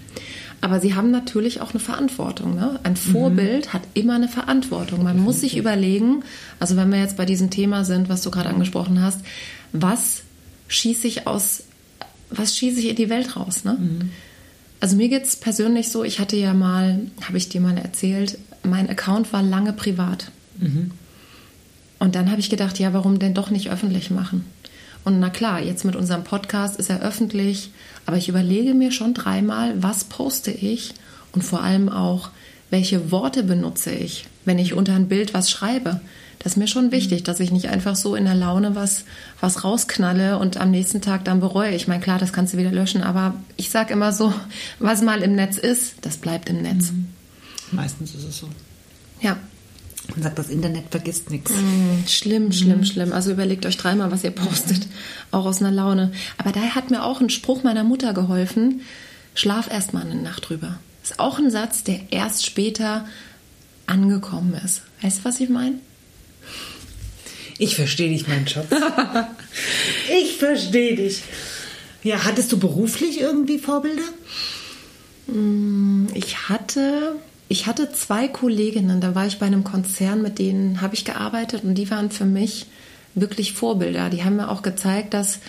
Aber 0.61 0.79
sie 0.79 0.93
haben 0.93 1.09
natürlich 1.09 1.61
auch 1.61 1.71
eine 1.71 1.79
Verantwortung. 1.79 2.55
Ne? 2.55 2.79
Ein 2.83 2.95
Vorbild 2.95 3.67
mhm. 3.67 3.73
hat 3.73 3.81
immer 3.93 4.15
eine 4.15 4.27
Verantwortung. 4.27 5.03
Man 5.03 5.19
muss 5.19 5.39
sich 5.39 5.57
überlegen, 5.57 6.23
also 6.59 6.75
wenn 6.75 6.91
wir 6.91 6.99
jetzt 6.99 7.17
bei 7.17 7.25
diesem 7.25 7.49
Thema 7.49 7.85
sind, 7.85 8.09
was 8.09 8.21
du 8.21 8.29
gerade 8.29 8.49
angesprochen 8.49 9.01
hast, 9.01 9.21
was 9.71 10.23
schieße 10.67 11.07
ich 11.07 11.27
aus, 11.27 11.63
was 12.29 12.57
schieße 12.57 12.79
ich 12.79 12.89
in 12.89 12.95
die 12.95 13.09
Welt 13.09 13.35
raus? 13.35 13.63
Ne? 13.63 13.77
Mhm. 13.79 14.11
Also 14.79 14.95
mir 14.95 15.09
geht 15.09 15.23
es 15.23 15.35
persönlich 15.35 15.89
so, 15.89 16.03
ich 16.03 16.19
hatte 16.19 16.37
ja 16.37 16.53
mal, 16.53 16.99
habe 17.21 17.37
ich 17.37 17.49
dir 17.49 17.61
mal 17.61 17.77
erzählt, 17.77 18.37
mein 18.63 18.89
Account 18.89 19.33
war 19.33 19.43
lange 19.43 19.73
privat. 19.73 20.31
Mhm. 20.57 20.91
Und 21.99 22.15
dann 22.15 22.31
habe 22.31 22.39
ich 22.39 22.49
gedacht, 22.49 22.79
ja, 22.79 22.93
warum 22.93 23.19
denn 23.19 23.33
doch 23.33 23.49
nicht 23.49 23.69
öffentlich 23.69 24.09
machen? 24.09 24.45
Und 25.03 25.19
na 25.19 25.29
klar, 25.29 25.61
jetzt 25.61 25.85
mit 25.85 25.95
unserem 25.95 26.23
Podcast 26.23 26.77
ist 26.77 26.89
er 26.89 27.01
öffentlich, 27.01 27.71
aber 28.05 28.17
ich 28.17 28.29
überlege 28.29 28.73
mir 28.73 28.91
schon 28.91 29.13
dreimal, 29.13 29.81
was 29.81 30.05
poste 30.05 30.51
ich 30.51 30.93
und 31.31 31.43
vor 31.43 31.63
allem 31.63 31.89
auch, 31.89 32.29
welche 32.69 33.11
Worte 33.11 33.43
benutze 33.43 33.91
ich, 33.91 34.27
wenn 34.45 34.59
ich 34.59 34.73
unter 34.73 34.93
ein 34.93 35.07
Bild 35.07 35.33
was 35.33 35.49
schreibe. 35.49 36.01
Das 36.39 36.53
ist 36.53 36.57
mir 36.57 36.67
schon 36.67 36.91
wichtig, 36.91 37.23
dass 37.23 37.41
ich 37.41 37.51
nicht 37.51 37.67
einfach 37.67 37.97
so 37.97 38.15
in 38.15 38.23
der 38.23 38.35
Laune 38.35 38.73
was, 38.73 39.03
was 39.41 39.65
rausknalle 39.65 40.39
und 40.39 40.57
am 40.57 40.71
nächsten 40.71 41.01
Tag 41.01 41.25
dann 41.25 41.41
bereue. 41.41 41.75
Ich 41.75 41.87
meine, 41.87 42.01
klar, 42.01 42.17
das 42.17 42.31
kannst 42.31 42.53
du 42.53 42.57
wieder 42.57 42.71
löschen, 42.71 43.03
aber 43.03 43.35
ich 43.57 43.69
sage 43.69 43.93
immer 43.93 44.13
so, 44.13 44.33
was 44.79 45.01
mal 45.01 45.21
im 45.21 45.35
Netz 45.35 45.57
ist, 45.57 45.95
das 46.01 46.17
bleibt 46.17 46.49
im 46.49 46.61
Netz. 46.61 46.91
Mhm. 46.91 47.07
Meistens 47.71 48.15
ist 48.15 48.23
es 48.23 48.37
so. 48.39 48.49
Ja, 49.21 49.37
man 50.15 50.23
sagt, 50.23 50.39
das 50.39 50.49
Internet 50.49 50.85
vergisst 50.89 51.29
nichts. 51.29 51.51
Mm, 51.51 52.07
schlimm, 52.07 52.51
schlimm, 52.51 52.81
mm. 52.81 52.85
schlimm. 52.85 53.13
Also 53.13 53.31
überlegt 53.31 53.65
euch 53.65 53.77
dreimal, 53.77 54.11
was 54.11 54.23
ihr 54.23 54.31
postet. 54.31 54.87
Auch 55.31 55.45
aus 55.45 55.61
einer 55.61 55.71
Laune. 55.71 56.11
Aber 56.37 56.51
da 56.51 56.61
hat 56.61 56.89
mir 56.89 57.03
auch 57.03 57.21
ein 57.21 57.29
Spruch 57.29 57.63
meiner 57.63 57.83
Mutter 57.83 58.13
geholfen. 58.13 58.81
Schlaf 59.35 59.69
erst 59.71 59.93
mal 59.93 60.01
eine 60.01 60.15
Nacht 60.15 60.49
drüber. 60.49 60.79
Ist 61.03 61.19
auch 61.19 61.37
ein 61.37 61.51
Satz, 61.51 61.83
der 61.83 62.11
erst 62.11 62.45
später 62.45 63.05
angekommen 63.85 64.53
ist. 64.65 64.81
Weißt 65.01 65.19
du, 65.19 65.25
was 65.25 65.39
ich 65.39 65.49
meine? 65.49 65.75
Ich 67.57 67.75
verstehe 67.75 68.09
dich, 68.09 68.27
mein 68.27 68.47
Schatz. 68.47 68.67
ich 70.21 70.37
verstehe 70.37 70.95
dich. 70.95 71.23
Ja, 72.03 72.23
hattest 72.23 72.51
du 72.51 72.57
beruflich 72.57 73.19
irgendwie 73.19 73.59
Vorbilder? 73.59 74.03
Mm, 75.27 76.07
ich 76.13 76.49
hatte, 76.49 77.17
ich 77.49 77.67
hatte 77.67 77.91
zwei 77.91 78.29
Kolleginnen, 78.29 79.01
da 79.01 79.13
war 79.13 79.27
ich 79.27 79.39
bei 79.39 79.45
einem 79.45 79.65
Konzern, 79.65 80.21
mit 80.21 80.39
denen 80.39 80.79
habe 80.79 80.95
ich 80.95 81.03
gearbeitet 81.03 81.63
und 81.65 81.75
die 81.75 81.91
waren 81.91 82.11
für 82.11 82.25
mich 82.25 82.67
wirklich 83.15 83.53
Vorbilder. 83.53 84.09
Die 84.09 84.23
haben 84.23 84.37
mir 84.37 84.49
auch 84.49 84.61
gezeigt, 84.61 85.13
dass, 85.13 85.39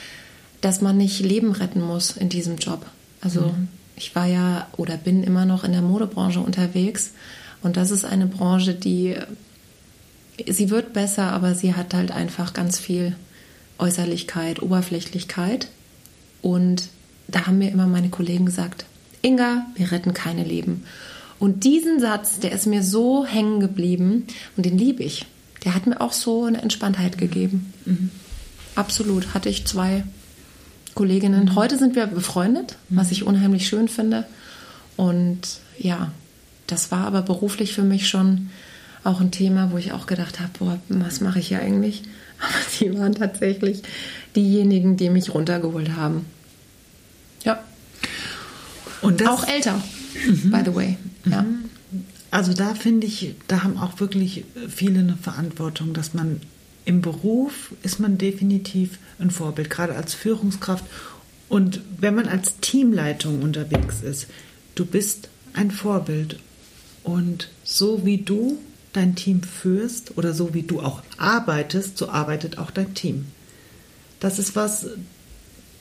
dass 0.61 0.81
man 0.81 0.97
nicht 0.97 1.21
Leben 1.21 1.53
retten 1.53 1.81
muss 1.81 2.17
in 2.17 2.29
diesem 2.29 2.57
Job. 2.57 2.85
Also 3.21 3.43
mhm. 3.43 3.69
ich 3.95 4.17
war 4.17 4.27
ja 4.27 4.67
oder 4.77 4.97
bin 4.97 5.23
immer 5.23 5.45
noch 5.45 5.63
in 5.63 5.73
der 5.73 5.83
Modebranche 5.83 6.41
unterwegs 6.41 7.13
und 7.63 7.77
das 7.77 7.93
ist 7.93 8.05
eine 8.05 8.27
Branche, 8.27 8.75
die 8.75 9.15
sie 10.49 10.71
wird 10.71 10.93
besser, 10.93 11.33
aber 11.33 11.55
sie 11.55 11.75
hat 11.75 11.95
halt 11.95 12.11
einfach 12.11 12.53
ganz 12.53 12.79
viel 12.79 13.17
Äußerlichkeit, 13.79 14.63
Oberflächlichkeit. 14.63 15.69
Und 16.43 16.89
da 17.29 17.47
haben 17.47 17.59
mir 17.59 17.71
immer 17.71 17.87
meine 17.87 18.11
Kollegen 18.11 18.47
gesagt, 18.47 18.85
Inga, 19.23 19.67
wir 19.75 19.93
retten 19.93 20.15
keine 20.15 20.45
Leben. 20.45 20.85
Und 21.39 21.65
diesen 21.65 22.01
Satz, 22.01 22.39
der 22.39 22.53
ist 22.53 22.67
mir 22.67 22.83
so 22.83 23.25
hängen 23.25 23.61
geblieben 23.61 24.27
und 24.57 24.67
den 24.67 24.77
liebe 24.77 25.03
ich. 25.03 25.27
Der 25.65 25.75
hat 25.75 25.87
mir 25.87 26.01
auch 26.01 26.13
so 26.13 26.45
eine 26.45 26.61
Entspanntheit 26.63 27.19
gegeben. 27.19 27.73
Mhm. 27.85 28.11
Absolut. 28.75 29.35
Hatte 29.35 29.49
ich 29.49 29.67
zwei 29.67 30.05
Kolleginnen. 30.95 31.47
Mhm. 31.47 31.55
Heute 31.55 31.79
sind 31.79 31.97
wir 31.97 32.07
befreundet, 32.07 32.77
mhm. 32.89 32.97
was 32.97 33.11
ich 33.11 33.25
unheimlich 33.25 33.69
schön 33.69 33.89
finde. 33.89 34.27
Und 34.97 35.41
ja, 35.79 36.13
das 36.67 36.91
war 36.91 37.07
aber 37.07 37.23
beruflich 37.23 37.75
für 37.75 37.83
mich 37.83 38.09
schon 38.09 38.51
auch 39.05 39.21
ein 39.21 39.31
Thema, 39.31 39.73
wo 39.73 39.79
ich 39.79 39.93
auch 39.93 40.07
gedacht 40.07 40.41
habe, 40.41 40.51
boah, 40.59 40.79
was 40.89 41.21
mache 41.21 41.39
ich 41.39 41.49
hier 41.49 41.61
eigentlich? 41.61 42.03
Aber 42.39 42.71
sie 42.71 42.99
waren 42.99 43.15
tatsächlich 43.15 43.83
diejenigen, 44.37 44.97
die 44.97 45.11
mich 45.11 45.35
runtergeholt 45.35 45.97
haben. 45.97 46.27
Ja. 47.45 47.63
Und 49.03 49.27
auch 49.27 49.47
älter, 49.47 49.83
mhm. 50.27 50.51
by 50.51 50.63
the 50.65 50.75
way. 50.75 50.97
Ja. 51.25 51.43
Mhm. 51.43 51.65
Also 52.31 52.53
da 52.55 52.75
finde 52.75 53.07
ich, 53.07 53.35
da 53.49 53.65
haben 53.65 53.77
auch 53.77 53.99
wirklich 53.99 54.45
viele 54.69 55.01
eine 55.01 55.17
Verantwortung, 55.17 55.93
dass 55.95 56.15
man 56.15 56.41
im 56.85 57.03
Beruf 57.03 57.73
ist 57.83 58.01
man 58.01 58.19
definitiv 58.19 58.99
ein 59.19 59.31
Vorbild, 59.31 59.71
gerade 59.71 59.95
als 59.95 60.15
Führungskraft. 60.15 60.85
Und 61.49 61.81
wenn 61.99 62.15
man 62.15 62.27
als 62.27 62.59
Teamleitung 62.61 63.43
unterwegs 63.43 64.03
ist, 64.03 64.29
du 64.75 64.85
bist 64.85 65.29
ein 65.53 65.71
Vorbild. 65.71 66.39
Und 67.03 67.51
so 67.65 68.05
wie 68.05 68.19
du 68.19 68.59
dein 68.93 69.15
Team 69.15 69.43
führst 69.43 70.17
oder 70.19 70.35
so 70.35 70.55
wie 70.55 70.63
du 70.63 70.81
auch 70.81 71.03
arbeitest, 71.17 71.97
so 71.97 72.09
arbeitet 72.09 72.59
auch 72.59 72.71
dein 72.71 72.95
Team. 72.95 73.27
Das 74.19 74.39
ist 74.39 74.57
was, 74.57 74.87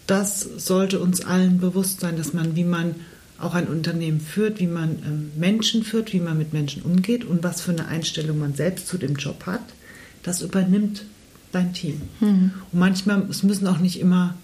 das 0.08 0.42
sollte 0.42 1.00
uns 1.00 1.22
allen 1.22 1.60
bewusst 1.60 2.00
sein, 2.00 2.18
dass 2.18 2.34
man, 2.34 2.56
wie 2.56 2.64
man 2.64 2.96
auch 3.40 3.56
ein 3.56 3.68
Unternehmen 3.68 4.20
führt, 4.20 4.60
wie 4.60 4.68
man 4.68 5.00
ähm, 5.06 5.32
Menschen 5.38 5.84
führt, 5.84 6.14
wie 6.14 6.20
man 6.20 6.38
mit 6.38 6.54
Menschen 6.54 6.82
umgeht 6.84 7.24
und 7.24 7.44
was 7.44 7.62
für 7.62 7.72
eine 7.72 7.88
Einstellung 7.88 8.40
man 8.40 8.54
selbst 8.54 8.88
zu 8.88 8.98
dem 8.98 9.16
Job 9.16 9.46
hat, 9.46 9.64
das 10.24 10.42
übernimmt 10.42 11.06
dein 11.52 11.74
Team. 11.74 12.02
Mhm. 12.20 12.52
Und 12.72 12.80
manchmal, 12.80 13.26
es 13.30 13.44
müssen 13.44 13.68
auch 13.68 13.80
nicht 13.80 14.00
immer 14.00 14.36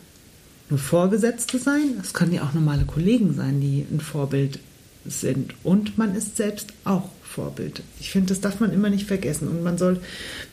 nur 0.69 0.79
Vorgesetzte 0.79 1.59
sein, 1.59 1.95
es 2.01 2.13
können 2.13 2.33
ja 2.33 2.43
auch 2.43 2.53
normale 2.53 2.85
Kollegen 2.85 3.33
sein, 3.35 3.61
die 3.61 3.85
ein 3.91 3.99
Vorbild 3.99 4.59
sind. 5.05 5.53
Und 5.63 5.97
man 5.97 6.15
ist 6.15 6.37
selbst 6.37 6.73
auch 6.83 7.09
Vorbild. 7.23 7.81
Ich 7.99 8.11
finde, 8.11 8.27
das 8.27 8.41
darf 8.41 8.59
man 8.59 8.71
immer 8.71 8.89
nicht 8.89 9.05
vergessen. 9.05 9.47
Und 9.47 9.63
man 9.63 9.77
soll 9.77 9.99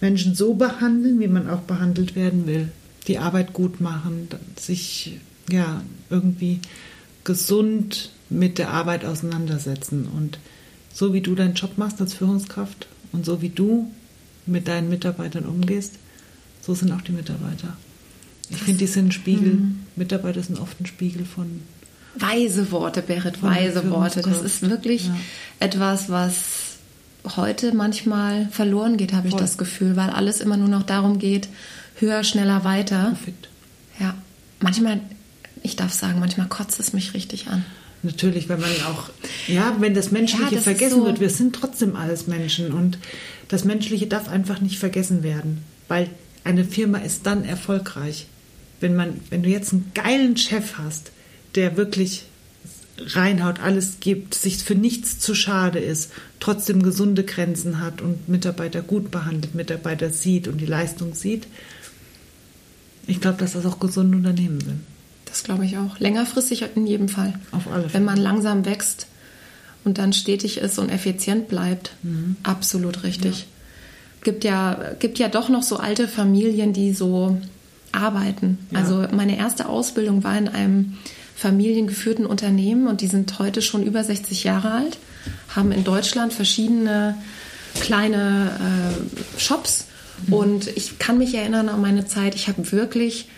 Menschen 0.01 0.35
so 0.35 0.55
behandeln, 0.55 1.21
wie 1.21 1.29
man 1.29 1.49
auch 1.49 1.61
behandelt 1.61 2.17
werden 2.17 2.47
will. 2.47 2.69
Die 3.07 3.19
Arbeit 3.19 3.53
gut 3.53 3.81
machen, 3.81 4.29
sich 4.57 5.19
ja 5.51 5.83
irgendwie 6.11 6.61
gesund 7.25 8.11
mit 8.31 8.59
der 8.59 8.71
Arbeit 8.71 9.05
auseinandersetzen. 9.05 10.07
Und 10.07 10.39
so 10.93 11.13
wie 11.13 11.21
du 11.21 11.35
deinen 11.35 11.55
Job 11.55 11.79
machst 11.79 12.01
als 12.01 12.15
Führungskraft 12.15 12.89
und 13.13 13.25
so 13.25 13.43
wie 13.43 13.49
du 13.49 13.91
mit 14.47 14.69
deinen 14.69 14.89
Mitarbeitern 14.89 15.45
umgehst, 15.45 15.95
so 16.61 16.75
sind 16.75 16.93
auch 16.93 17.03
die 17.03 17.13
Mitarbeiter. 17.13 17.77
Ich 18.51 18.59
finde, 18.59 18.81
die 18.81 18.87
sind 18.87 19.07
ein 19.07 19.13
Spiegel. 19.13 19.55
Mhm. 19.55 19.81
Mitarbeiter 19.97 20.43
sind 20.43 20.59
oft 20.59 20.81
ein 20.81 20.87
Spiegel 20.87 21.25
von. 21.25 21.63
Weise 22.15 22.71
Worte, 22.71 23.03
Berit, 23.03 23.43
weise 23.43 23.91
Worte. 23.91 24.23
Das 24.23 24.43
ist 24.43 24.69
wirklich 24.69 25.07
ja. 25.07 25.17
etwas, 25.61 26.11
was 26.11 26.35
heute 27.37 27.75
manchmal 27.75 28.49
verloren 28.51 28.97
geht, 28.97 29.13
habe 29.13 29.29
ich 29.29 29.35
das 29.35 29.57
Gefühl, 29.57 29.97
weil 29.97 30.11
alles 30.11 30.41
immer 30.41 30.57
nur 30.57 30.69
noch 30.69 30.83
darum 30.83 31.19
geht, 31.19 31.49
höher, 31.97 32.25
schneller, 32.25 32.65
weiter. 32.65 33.15
Perfekt. 33.17 33.49
Ja, 34.01 34.15
manchmal, 34.61 35.01
ich 35.63 35.77
darf 35.77 35.93
sagen, 35.93 36.19
manchmal 36.21 36.49
kotzt 36.49 36.81
es 36.81 36.93
mich 36.93 37.15
richtig 37.15 37.49
an. 37.49 37.65
Natürlich, 38.03 38.49
wenn 38.49 38.61
man 38.61 38.71
auch, 38.89 39.11
ja, 39.47 39.77
wenn 39.79 39.95
das 39.95 40.11
Menschliche 40.11 40.45
ja, 40.45 40.51
das 40.57 40.65
vergessen 40.65 41.01
so 41.01 41.07
wird, 41.07 41.21
wir 41.21 41.31
sind 41.31 41.55
trotzdem 41.55 41.95
alles 41.95 42.27
Menschen 42.27 42.73
und 42.73 42.99
das 43.47 43.65
Menschliche 43.65 44.09
darf 44.09 44.29
einfach 44.29 44.61
nicht 44.61 44.79
vergessen 44.79 45.23
werden, 45.23 45.63
weil 45.87 46.09
eine 46.43 46.65
Firma 46.65 46.99
ist 46.99 47.27
dann 47.27 47.45
erfolgreich, 47.45 48.27
wenn 48.81 48.97
man, 48.97 49.21
wenn 49.31 49.45
du 49.45 49.49
jetzt 49.49 49.73
einen 49.73 49.93
geilen 49.95 50.37
Chef 50.37 50.79
hast, 50.79 51.13
der 51.55 51.77
wirklich 51.77 52.25
reinhaut, 52.99 53.61
alles 53.61 53.99
gibt, 54.01 54.35
sich 54.35 54.59
für 54.59 54.75
nichts 54.75 55.19
zu 55.19 55.35
schade 55.35 55.79
ist, 55.79 56.13
trotzdem 56.41 56.83
gesunde 56.83 57.25
Grenzen 57.25 57.81
hat 57.81 58.01
und 58.01 58.29
Mitarbeiter 58.29 58.83
gut 58.83 59.11
behandelt, 59.11 59.55
Mitarbeiter 59.55 60.11
sieht 60.11 60.49
und 60.49 60.59
die 60.59 60.67
Leistung 60.67 61.15
sieht. 61.15 61.47
Ich 63.07 63.21
glaube, 63.21 63.39
dass 63.39 63.55
das 63.55 63.67
auch 63.67 63.81
gesunde 63.81 64.17
Unternehmen 64.19 64.61
sind. 64.61 64.81
Das 65.27 65.43
glaube 65.43 65.65
ich 65.65 65.79
auch. 65.79 65.99
Längerfristig 65.99 66.65
in 66.75 66.87
jedem 66.87 67.09
Fall. 67.09 67.35
Auf 67.51 67.67
alle 67.67 67.83
Fälle. 67.85 67.95
Wenn 67.95 68.05
man 68.05 68.19
langsam 68.19 68.65
wächst 68.65 69.07
und 69.85 69.99
dann 69.99 70.13
stetig 70.13 70.59
ist 70.59 70.79
und 70.79 70.91
effizient 70.91 71.49
bleibt. 71.49 71.93
Mhm. 72.03 72.37
Absolut 72.43 73.03
richtig. 73.03 73.41
Ja. 73.41 73.47
Gibt 74.25 74.45
ja, 74.45 74.93
gibt 75.01 75.19
ja 75.19 75.29
doch 75.29 75.49
noch 75.49 75.63
so 75.63 75.79
alte 75.79 76.07
Familien, 76.07 76.73
die 76.73 76.93
so 76.93 77.41
arbeiten. 77.91 78.59
Ja. 78.71 78.81
Also 78.81 79.07
meine 79.11 79.37
erste 79.37 79.69
Ausbildung 79.69 80.23
war 80.23 80.37
in 80.39 80.49
einem 80.49 80.99
familiengeführten 81.37 82.27
Unternehmen 82.27 82.87
und 82.87 83.01
die 83.01 83.07
sind 83.07 83.39
heute 83.39 83.63
schon 83.63 83.83
über 83.83 84.05
60 84.05 84.45
Jahre 84.45 84.73
alt, 84.73 84.99
haben 85.49 85.73
in 85.73 85.85
Deutschland 85.85 86.33
verschiedene 86.33 87.17
kleine 87.81 88.51
äh, 89.37 89.41
Shops 89.41 89.87
mhm. 90.27 90.33
und 90.35 90.67
ich 90.77 90.99
kann 90.99 91.19
mich 91.19 91.35
erinnern 91.35 91.69
an 91.69 91.81
meine 91.81 92.07
Zeit, 92.07 92.35
ich 92.35 92.49
habe 92.49 92.71
wirklich 92.73 93.29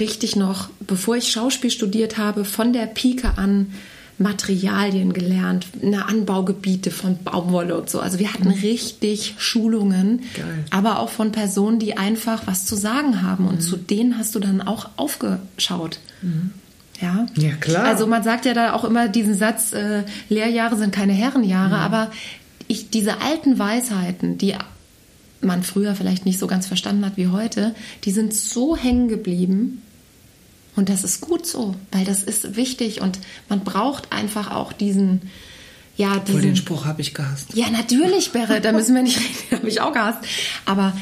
richtig 0.00 0.36
noch, 0.36 0.68
bevor 0.80 1.16
ich 1.16 1.30
Schauspiel 1.30 1.70
studiert 1.70 2.18
habe, 2.18 2.44
von 2.44 2.72
der 2.72 2.86
Pike 2.86 3.32
an 3.36 3.72
Materialien 4.18 5.12
gelernt, 5.12 5.66
eine 5.82 6.06
Anbaugebiete 6.06 6.90
von 6.90 7.22
Baumwolle 7.22 7.76
und 7.76 7.90
so. 7.90 8.00
Also 8.00 8.18
wir 8.18 8.32
hatten 8.32 8.48
mhm. 8.48 8.54
richtig 8.54 9.34
Schulungen, 9.38 10.22
Geil. 10.34 10.64
aber 10.70 11.00
auch 11.00 11.10
von 11.10 11.32
Personen, 11.32 11.78
die 11.78 11.98
einfach 11.98 12.46
was 12.46 12.64
zu 12.64 12.76
sagen 12.76 13.22
haben. 13.22 13.46
Und 13.46 13.56
mhm. 13.56 13.60
zu 13.60 13.76
denen 13.76 14.16
hast 14.16 14.34
du 14.34 14.40
dann 14.40 14.62
auch 14.62 14.88
aufgeschaut. 14.96 15.98
Mhm. 16.22 16.52
Ja? 17.00 17.26
ja, 17.36 17.54
klar. 17.56 17.84
Also 17.84 18.06
man 18.06 18.22
sagt 18.22 18.44
ja 18.44 18.54
da 18.54 18.72
auch 18.72 18.84
immer 18.84 19.08
diesen 19.08 19.34
Satz, 19.34 19.72
äh, 19.72 20.04
Lehrjahre 20.28 20.76
sind 20.76 20.94
keine 20.94 21.12
Herrenjahre, 21.12 21.76
mhm. 21.76 21.82
aber 21.82 22.10
ich, 22.68 22.90
diese 22.90 23.20
alten 23.20 23.58
Weisheiten, 23.58 24.38
die 24.38 24.54
man 25.40 25.62
früher 25.62 25.94
vielleicht 25.94 26.24
nicht 26.26 26.38
so 26.38 26.46
ganz 26.46 26.66
verstanden 26.66 27.04
hat 27.04 27.16
wie 27.16 27.28
heute, 27.28 27.74
die 28.04 28.10
sind 28.10 28.34
so 28.34 28.76
hängen 28.76 29.08
geblieben. 29.08 29.82
Und 30.74 30.88
das 30.88 31.04
ist 31.04 31.22
gut 31.22 31.46
so, 31.46 31.74
weil 31.92 32.04
das 32.04 32.22
ist 32.22 32.56
wichtig 32.56 33.00
und 33.00 33.18
man 33.48 33.60
braucht 33.60 34.12
einfach 34.12 34.50
auch 34.50 34.72
diesen, 34.74 35.30
ja, 35.96 36.18
diesen. 36.18 36.40
Vor 36.40 36.42
den 36.42 36.56
Spruch 36.56 36.84
habe 36.84 37.00
ich 37.00 37.14
gehasst. 37.14 37.54
Ja, 37.54 37.70
natürlich, 37.70 38.32
Berre, 38.32 38.60
da 38.60 38.72
müssen 38.72 38.94
wir 38.94 39.02
nicht 39.02 39.18
reden, 39.18 39.34
habe 39.52 39.68
ich 39.68 39.80
auch 39.80 39.92
gehasst. 39.92 40.18
Aber 40.66 40.92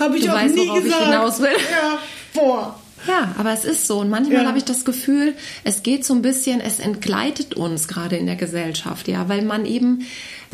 hab 0.00 0.14
ich 0.14 0.24
du 0.24 0.30
auch 0.30 0.34
weißt, 0.34 0.54
nie 0.54 0.66
worauf 0.66 0.82
gesagt. 0.82 1.00
ich 1.00 1.06
hinaus 1.08 1.40
will. 1.40 1.56
Ja, 1.70 1.98
boah. 2.34 2.81
Ja, 3.08 3.34
aber 3.36 3.52
es 3.52 3.64
ist 3.64 3.86
so. 3.86 4.00
Und 4.00 4.10
manchmal 4.10 4.42
ja. 4.42 4.48
habe 4.48 4.58
ich 4.58 4.64
das 4.64 4.84
Gefühl, 4.84 5.34
es 5.64 5.82
geht 5.82 6.04
so 6.04 6.14
ein 6.14 6.22
bisschen, 6.22 6.60
es 6.60 6.78
entgleitet 6.78 7.54
uns 7.54 7.88
gerade 7.88 8.16
in 8.16 8.26
der 8.26 8.36
Gesellschaft, 8.36 9.08
ja, 9.08 9.28
weil 9.28 9.42
man 9.42 9.66
eben 9.66 10.06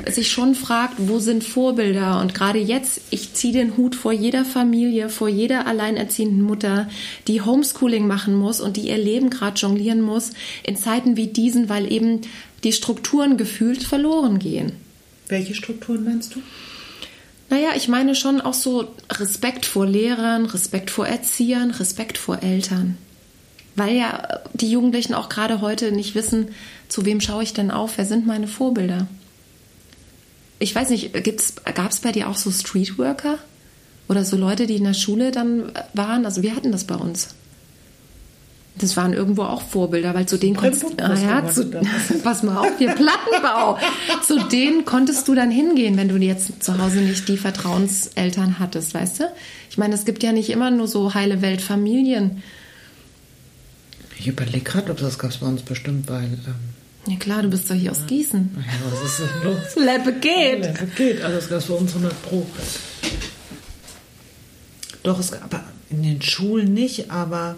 sich 0.06 0.30
schon 0.30 0.54
fragt, 0.54 0.94
wo 0.98 1.18
sind 1.18 1.44
Vorbilder? 1.44 2.20
Und 2.20 2.34
gerade 2.34 2.58
jetzt, 2.58 3.00
ich 3.10 3.34
ziehe 3.34 3.52
den 3.52 3.76
Hut 3.76 3.94
vor 3.94 4.12
jeder 4.12 4.44
Familie, 4.44 5.08
vor 5.08 5.28
jeder 5.28 5.66
alleinerziehenden 5.66 6.42
Mutter, 6.42 6.88
die 7.26 7.40
Homeschooling 7.42 8.06
machen 8.06 8.34
muss 8.34 8.60
und 8.60 8.76
die 8.76 8.88
ihr 8.88 8.98
Leben 8.98 9.30
gerade 9.30 9.58
jonglieren 9.58 10.00
muss, 10.00 10.30
in 10.62 10.76
Zeiten 10.76 11.16
wie 11.16 11.26
diesen, 11.26 11.68
weil 11.68 11.90
eben 11.92 12.22
die 12.64 12.72
Strukturen 12.72 13.36
gefühlt 13.36 13.82
verloren 13.82 14.38
gehen. 14.38 14.72
Welche 15.28 15.54
Strukturen 15.54 16.04
meinst 16.04 16.34
du? 16.34 16.40
Naja, 17.50 17.70
ich 17.76 17.88
meine 17.88 18.14
schon 18.14 18.40
auch 18.40 18.54
so 18.54 18.94
Respekt 19.10 19.64
vor 19.64 19.86
Lehrern, 19.86 20.46
Respekt 20.46 20.90
vor 20.90 21.06
Erziehern, 21.06 21.70
Respekt 21.70 22.18
vor 22.18 22.42
Eltern. 22.42 22.98
Weil 23.74 23.96
ja 23.96 24.40
die 24.52 24.70
Jugendlichen 24.70 25.14
auch 25.14 25.28
gerade 25.28 25.60
heute 25.60 25.92
nicht 25.92 26.14
wissen, 26.14 26.48
zu 26.88 27.04
wem 27.04 27.20
schaue 27.20 27.42
ich 27.42 27.54
denn 27.54 27.70
auf, 27.70 27.96
wer 27.96 28.04
sind 28.04 28.26
meine 28.26 28.48
Vorbilder. 28.48 29.06
Ich 30.58 30.74
weiß 30.74 30.90
nicht, 30.90 31.12
gab 31.74 31.90
es 31.90 32.00
bei 32.00 32.12
dir 32.12 32.28
auch 32.28 32.36
so 32.36 32.50
Streetworker? 32.50 33.38
Oder 34.08 34.24
so 34.24 34.36
Leute, 34.36 34.66
die 34.66 34.76
in 34.76 34.84
der 34.84 34.94
Schule 34.94 35.30
dann 35.30 35.70
waren? 35.94 36.24
Also 36.24 36.42
wir 36.42 36.56
hatten 36.56 36.72
das 36.72 36.84
bei 36.84 36.96
uns. 36.96 37.28
Das 38.78 38.96
waren 38.96 39.12
irgendwo 39.12 39.42
auch 39.42 39.62
Vorbilder, 39.62 40.14
weil 40.14 40.26
zu 40.26 40.36
denen 40.38 40.56
konntest 40.56 40.82
Brennpunkt, 40.84 41.02
ah, 41.02 41.42
ja, 41.44 41.50
zu, 41.50 41.70
pass 42.22 42.42
mal 42.42 42.56
auf, 42.58 42.78
hier 42.78 42.94
Plattenbau. 42.94 43.78
zu 44.26 44.38
denen 44.48 44.84
konntest 44.84 45.26
du 45.28 45.34
dann 45.34 45.50
hingehen, 45.50 45.96
wenn 45.96 46.08
du 46.08 46.16
jetzt 46.16 46.62
zu 46.62 46.78
Hause 46.78 46.98
nicht 46.98 47.28
die 47.28 47.36
Vertrauenseltern 47.36 48.58
hattest, 48.58 48.94
weißt 48.94 49.20
du? 49.20 49.24
Ich 49.70 49.78
meine, 49.78 49.94
es 49.94 50.04
gibt 50.04 50.22
ja 50.22 50.32
nicht 50.32 50.50
immer 50.50 50.70
nur 50.70 50.86
so 50.88 51.14
heile 51.14 51.42
Weltfamilien. 51.42 52.42
Ich 54.18 54.26
überlege 54.26 54.64
gerade, 54.64 54.90
ob 54.90 54.98
das 54.98 55.18
gab 55.18 55.30
es 55.30 55.36
bei 55.38 55.46
uns 55.46 55.62
bestimmt, 55.62 56.08
weil. 56.08 56.24
Ähm, 56.24 56.54
Ja 57.12 57.16
klar, 57.16 57.42
du 57.42 57.48
bist 57.50 57.70
doch 57.70 57.74
hier 57.76 57.92
aus 57.92 58.06
Gießen. 58.06 58.50
ja, 58.56 58.90
was 58.90 59.10
ist 59.10 59.20
denn 59.20 59.52
los? 59.52 59.76
Leppe 59.76 60.12
geht. 60.14 60.64
Ja, 60.64 60.72
geht, 60.96 61.22
also 61.22 61.36
das 61.36 61.48
gab 61.48 61.58
es 61.58 61.66
bei 61.66 61.74
uns 61.74 61.90
100 61.92 62.22
Pro. 62.22 62.46
Doch, 65.04 65.18
es 65.20 65.30
gab 65.32 65.44
aber 65.44 65.64
in 65.90 66.02
den 66.02 66.20
Schulen 66.22 66.74
nicht, 66.74 67.10
aber. 67.10 67.56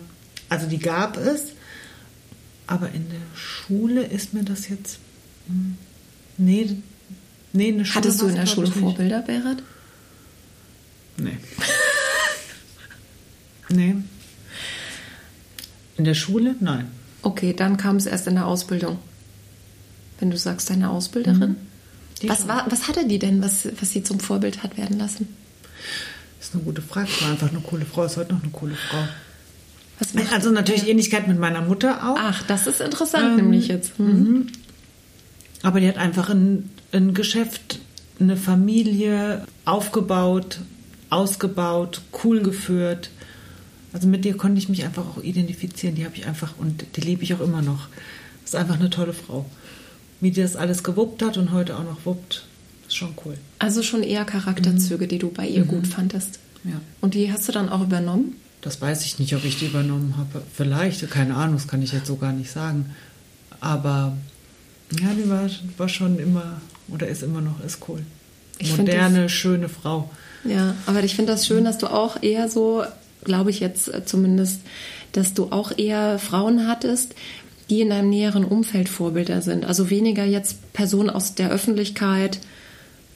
Also 0.50 0.66
die 0.66 0.78
gab 0.78 1.16
es, 1.16 1.52
aber 2.66 2.90
in 2.92 3.08
der 3.08 3.20
Schule 3.34 4.02
ist 4.04 4.34
mir 4.34 4.44
das 4.44 4.68
jetzt. 4.68 4.98
hm, 5.46 5.78
Nee, 6.36 6.76
nee, 7.52 7.68
in 7.70 7.78
der 7.78 7.84
Schule. 7.84 8.04
Hattest 8.04 8.20
du 8.22 8.26
in 8.26 8.34
der 8.34 8.46
Schule. 8.46 8.70
Vorbilder, 8.70 9.20
Berit? 9.22 9.62
Nee. 11.16 11.36
nee. 13.68 13.96
In 15.96 16.04
der 16.04 16.14
Schule? 16.14 16.54
Nein. 16.60 16.88
Okay, 17.22 17.52
dann 17.52 17.76
kam 17.76 17.96
es 17.96 18.06
erst 18.06 18.26
in 18.26 18.34
der 18.34 18.46
Ausbildung. 18.46 18.98
Wenn 20.18 20.30
du 20.30 20.36
sagst, 20.38 20.70
deine 20.70 20.90
Ausbilderin. 20.90 21.56
Mhm. 22.22 22.28
Was, 22.28 22.48
war, 22.48 22.70
was 22.70 22.88
hatte 22.88 23.06
die 23.06 23.18
denn, 23.18 23.42
was, 23.42 23.68
was 23.80 23.92
sie 23.92 24.02
zum 24.02 24.20
Vorbild 24.20 24.62
hat 24.62 24.76
werden 24.76 24.98
lassen? 24.98 25.28
Das 26.38 26.48
ist 26.48 26.54
eine 26.54 26.64
gute 26.64 26.82
Frage. 26.82 27.08
War 27.20 27.30
einfach 27.30 27.50
eine 27.50 27.60
coole 27.60 27.84
Frau, 27.86 28.04
ist 28.04 28.16
heute 28.16 28.34
noch 28.34 28.42
eine 28.42 28.52
coole 28.52 28.74
Frau. 28.74 29.04
Was 30.00 30.32
Also 30.32 30.50
natürlich 30.50 30.88
Ähnlichkeit 30.88 31.28
mit 31.28 31.38
meiner 31.38 31.60
Mutter 31.60 32.08
auch. 32.08 32.16
Ach, 32.18 32.42
das 32.46 32.66
ist 32.66 32.80
interessant, 32.80 33.24
Ähm, 33.24 33.36
nämlich 33.36 33.68
jetzt. 33.68 33.98
Hm. 33.98 34.46
Aber 35.62 35.80
die 35.80 35.88
hat 35.88 35.98
einfach 35.98 36.30
ein, 36.30 36.70
ein 36.92 37.12
Geschäft, 37.12 37.78
eine 38.18 38.36
Familie 38.36 39.46
aufgebaut, 39.66 40.60
ausgebaut, 41.10 42.00
cool 42.24 42.40
geführt. 42.40 43.10
Also 43.92 44.08
mit 44.08 44.24
der 44.24 44.34
konnte 44.34 44.58
ich 44.58 44.68
mich 44.68 44.84
einfach 44.84 45.04
auch 45.06 45.22
identifizieren. 45.22 45.96
Die 45.96 46.04
habe 46.04 46.16
ich 46.16 46.26
einfach 46.26 46.54
und 46.58 46.84
die 46.96 47.00
liebe 47.02 47.22
ich 47.22 47.34
auch 47.34 47.40
immer 47.40 47.60
noch. 47.60 47.88
Ist 48.44 48.56
einfach 48.56 48.78
eine 48.78 48.90
tolle 48.90 49.12
Frau. 49.12 49.44
Wie 50.20 50.30
die 50.30 50.40
das 50.40 50.56
alles 50.56 50.82
gewuppt 50.82 51.22
hat 51.22 51.36
und 51.36 51.52
heute 51.52 51.76
auch 51.76 51.84
noch 51.84 52.04
wuppt, 52.04 52.44
ist 52.86 52.96
schon 52.96 53.14
cool. 53.24 53.36
Also 53.58 53.82
schon 53.82 54.02
eher 54.02 54.24
Charakterzüge, 54.24 55.06
die 55.06 55.18
du 55.18 55.30
bei 55.30 55.46
ihr 55.46 55.64
gut 55.64 55.86
fandest. 55.86 56.38
Ja. 56.64 56.80
Und 57.00 57.14
die 57.14 57.32
hast 57.32 57.48
du 57.48 57.52
dann 57.52 57.68
auch 57.68 57.82
übernommen? 57.82 58.36
Das 58.60 58.80
weiß 58.80 59.04
ich 59.06 59.18
nicht, 59.18 59.34
ob 59.34 59.44
ich 59.44 59.58
die 59.58 59.66
übernommen 59.66 60.14
habe. 60.18 60.42
Vielleicht, 60.54 61.08
keine 61.10 61.34
Ahnung, 61.34 61.56
das 61.56 61.68
kann 61.68 61.82
ich 61.82 61.92
jetzt 61.92 62.06
so 62.06 62.16
gar 62.16 62.32
nicht 62.32 62.50
sagen. 62.50 62.94
Aber 63.60 64.16
ja, 65.00 65.08
die 65.14 65.28
war, 65.28 65.48
war 65.78 65.88
schon 65.88 66.18
immer 66.18 66.60
oder 66.88 67.06
ist 67.08 67.22
immer 67.22 67.40
noch, 67.40 67.62
ist 67.64 67.78
cool. 67.88 68.02
Ich 68.58 68.76
Moderne, 68.76 69.28
schöne 69.28 69.68
Frau. 69.68 70.10
Ja, 70.44 70.74
aber 70.86 71.02
ich 71.02 71.14
finde 71.14 71.32
das 71.32 71.46
schön, 71.46 71.64
dass 71.64 71.78
du 71.78 71.86
auch 71.86 72.22
eher 72.22 72.48
so, 72.48 72.84
glaube 73.24 73.50
ich 73.50 73.60
jetzt 73.60 73.92
äh, 73.92 74.04
zumindest, 74.04 74.60
dass 75.12 75.34
du 75.34 75.50
auch 75.50 75.76
eher 75.76 76.18
Frauen 76.18 76.66
hattest, 76.66 77.14
die 77.68 77.80
in 77.80 77.90
deinem 77.90 78.10
näheren 78.10 78.44
Umfeld 78.44 78.88
Vorbilder 78.88 79.42
sind. 79.42 79.64
Also 79.64 79.90
weniger 79.90 80.24
jetzt 80.24 80.72
Personen 80.72 81.10
aus 81.10 81.34
der 81.34 81.50
Öffentlichkeit, 81.50 82.40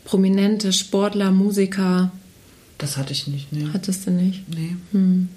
prominente 0.04 0.72
Sportler, 0.72 1.30
Musiker, 1.30 2.12
Das 2.84 2.96
hatte 2.96 3.12
ich 3.12 3.26
nicht, 3.26 3.52
nee. 3.52 3.66
hattest 3.72 4.06
du 4.06 4.10
nicht. 4.10 4.48
nee. 4.54 4.76
Hm. 4.92 5.28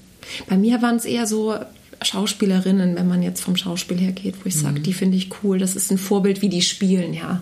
Bei 0.49 0.57
mir 0.57 0.81
waren 0.81 0.97
es 0.97 1.05
eher 1.05 1.25
so 1.27 1.55
Schauspielerinnen, 2.01 2.95
wenn 2.95 3.07
man 3.07 3.23
jetzt 3.23 3.41
vom 3.41 3.55
Schauspiel 3.55 3.97
her 3.97 4.11
geht, 4.11 4.35
wo 4.43 4.47
ich 4.47 4.55
sage, 4.55 4.81
die 4.81 4.93
finde 4.93 5.17
ich 5.17 5.29
cool, 5.41 5.57
das 5.57 5.75
ist 5.75 5.91
ein 5.91 5.97
Vorbild, 5.97 6.41
wie 6.41 6.49
die 6.49 6.61
spielen, 6.61 7.13
ja. 7.13 7.41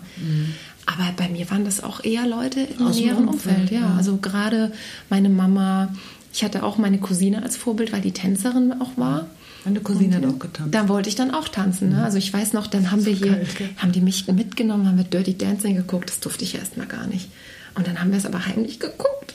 Aber 0.86 1.12
bei 1.16 1.28
mir 1.28 1.50
waren 1.50 1.64
das 1.64 1.82
auch 1.82 2.04
eher 2.04 2.26
Leute 2.26 2.60
im 2.60 2.86
Aus 2.86 2.96
näheren 2.96 3.26
Umfeld, 3.28 3.56
Umfeld, 3.56 3.72
ja. 3.72 3.80
ja. 3.80 3.96
Also 3.96 4.16
gerade 4.18 4.72
meine 5.10 5.28
Mama, 5.28 5.92
ich 6.32 6.44
hatte 6.44 6.62
auch 6.62 6.78
meine 6.78 6.98
Cousine 6.98 7.42
als 7.42 7.56
Vorbild, 7.56 7.92
weil 7.92 8.00
die 8.00 8.12
Tänzerin 8.12 8.80
auch 8.80 8.96
war. 8.96 9.26
Meine 9.64 9.80
Cousine 9.80 10.16
hat 10.16 10.24
auch 10.24 10.38
getanzt. 10.38 10.72
Da 10.72 10.88
wollte 10.88 11.08
ich 11.08 11.16
dann 11.16 11.32
auch 11.32 11.48
tanzen. 11.48 11.90
Ne? 11.90 12.04
Also 12.04 12.18
ich 12.18 12.32
weiß 12.32 12.52
noch, 12.52 12.68
dann 12.68 12.92
haben 12.92 13.04
wir 13.04 13.12
hier, 13.12 13.44
gell? 13.58 13.68
haben 13.78 13.90
die 13.90 14.00
mich 14.00 14.26
mitgenommen, 14.28 14.86
haben 14.86 14.96
wir 14.96 15.04
Dirty 15.04 15.36
Dancing 15.36 15.74
geguckt. 15.74 16.08
Das 16.08 16.20
durfte 16.20 16.44
ich 16.44 16.54
erst 16.54 16.76
mal 16.76 16.86
gar 16.86 17.08
nicht. 17.08 17.28
Und 17.74 17.88
dann 17.88 18.00
haben 18.00 18.12
wir 18.12 18.18
es 18.18 18.26
aber 18.26 18.46
heimlich 18.46 18.78
geguckt. 18.78 19.34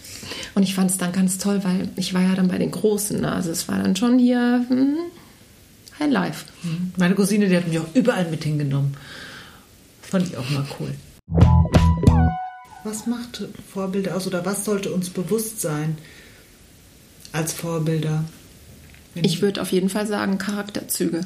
Und 0.54 0.64
ich 0.64 0.76
fand 0.76 0.92
es 0.92 0.98
dann 0.98 1.12
ganz 1.12 1.38
toll, 1.38 1.64
weil 1.64 1.90
ich 1.96 2.14
war 2.14 2.22
ja 2.22 2.36
dann 2.36 2.48
bei 2.48 2.58
den 2.58 2.72
Großen. 2.72 3.22
Ne? 3.22 3.32
Also 3.32 3.52
es 3.52 3.68
war 3.68 3.78
dann 3.78 3.96
schon 3.96 4.20
hier 4.20 4.66
hm, 4.68 4.98
High 6.00 6.12
Life. 6.12 6.46
Meine 6.98 7.16
Cousine, 7.16 7.48
die 7.48 7.56
hat 7.56 7.68
mich 7.68 7.80
auch 7.80 7.94
überall 7.94 8.30
mit 8.30 8.44
hingenommen. 8.44 8.96
Fand 10.02 10.28
ich 10.28 10.36
auch 10.36 10.50
mal 10.50 10.66
cool. 10.80 10.94
Was 12.84 13.06
macht 13.06 13.44
Vorbilder 13.72 14.16
aus 14.16 14.28
oder 14.28 14.46
was 14.46 14.66
sollte 14.66 14.92
uns 14.92 15.10
bewusst 15.10 15.62
sein 15.62 15.98
als 17.32 17.54
Vorbilder? 17.54 18.26
Wenn 19.14 19.24
Ich 19.24 19.42
würde 19.42 19.62
auf 19.62 19.72
jeden 19.72 19.90
Fall 19.90 20.08
sagen 20.08 20.38
Charakterzüge. 20.38 21.22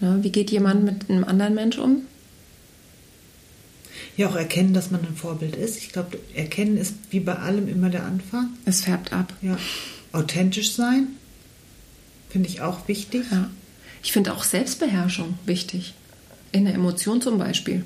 Ne? 0.00 0.18
Wie 0.22 0.30
geht 0.30 0.50
jemand 0.50 0.84
mit 0.84 1.08
einem 1.08 1.24
anderen 1.24 1.54
Mensch 1.54 1.78
um? 1.78 2.02
Ja 4.16 4.28
auch 4.28 4.36
erkennen, 4.36 4.74
dass 4.74 4.90
man 4.90 5.00
ein 5.00 5.16
Vorbild 5.16 5.56
ist. 5.56 5.78
Ich 5.78 5.90
glaube, 5.90 6.18
erkennen 6.34 6.76
ist 6.76 6.94
wie 7.10 7.20
bei 7.20 7.36
allem 7.36 7.68
immer 7.68 7.90
der 7.90 8.04
Anfang. 8.04 8.50
Es 8.64 8.82
färbt 8.82 9.12
ab. 9.12 9.32
Ja, 9.42 9.56
authentisch 10.12 10.72
sein 10.72 11.08
finde 12.30 12.48
ich 12.48 12.60
auch 12.62 12.88
wichtig. 12.88 13.24
Ja. 13.30 13.50
Ich 14.02 14.12
finde 14.12 14.32
auch 14.32 14.44
Selbstbeherrschung 14.44 15.38
wichtig. 15.44 15.94
In 16.52 16.64
der 16.64 16.74
Emotion 16.74 17.20
zum 17.20 17.38
Beispiel. 17.38 17.84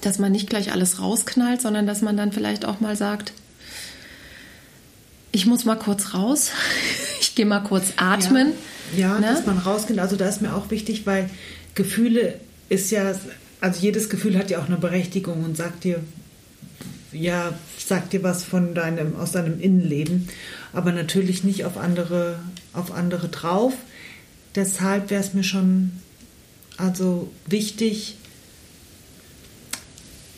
Dass 0.00 0.18
man 0.18 0.32
nicht 0.32 0.48
gleich 0.48 0.72
alles 0.72 1.00
rausknallt, 1.00 1.60
sondern 1.60 1.86
dass 1.86 2.02
man 2.02 2.16
dann 2.16 2.32
vielleicht 2.32 2.64
auch 2.64 2.80
mal 2.80 2.96
sagt, 2.96 3.32
ich 5.32 5.44
muss 5.44 5.64
mal 5.64 5.76
kurz 5.76 6.14
raus, 6.14 6.52
ich 7.20 7.34
gehe 7.34 7.46
mal 7.46 7.60
kurz 7.60 7.92
atmen. 7.96 8.52
Ja, 8.96 9.14
ja 9.14 9.20
Ne? 9.20 9.26
dass 9.26 9.44
man 9.44 9.58
rausgeht. 9.58 9.98
Also 9.98 10.16
da 10.16 10.28
ist 10.28 10.40
mir 10.40 10.54
auch 10.54 10.70
wichtig, 10.70 11.04
weil 11.04 11.28
Gefühle 11.74 12.40
ist 12.68 12.90
ja, 12.90 13.14
also 13.60 13.80
jedes 13.80 14.08
Gefühl 14.08 14.38
hat 14.38 14.50
ja 14.50 14.58
auch 14.58 14.66
eine 14.66 14.76
Berechtigung 14.76 15.44
und 15.44 15.56
sagt 15.56 15.84
dir, 15.84 16.00
ja, 17.12 17.52
sagt 17.78 18.12
dir 18.12 18.22
was 18.22 18.44
von 18.44 18.74
deinem, 18.74 19.16
aus 19.16 19.32
deinem 19.32 19.60
Innenleben, 19.60 20.28
aber 20.72 20.92
natürlich 20.92 21.44
nicht 21.44 21.64
auf 21.64 21.76
andere, 21.76 22.38
auf 22.72 22.92
andere 22.92 23.28
drauf. 23.28 23.72
Deshalb 24.54 25.10
wäre 25.10 25.22
es 25.22 25.34
mir 25.34 25.44
schon 25.44 25.92
also 26.76 27.30
wichtig 27.46 28.16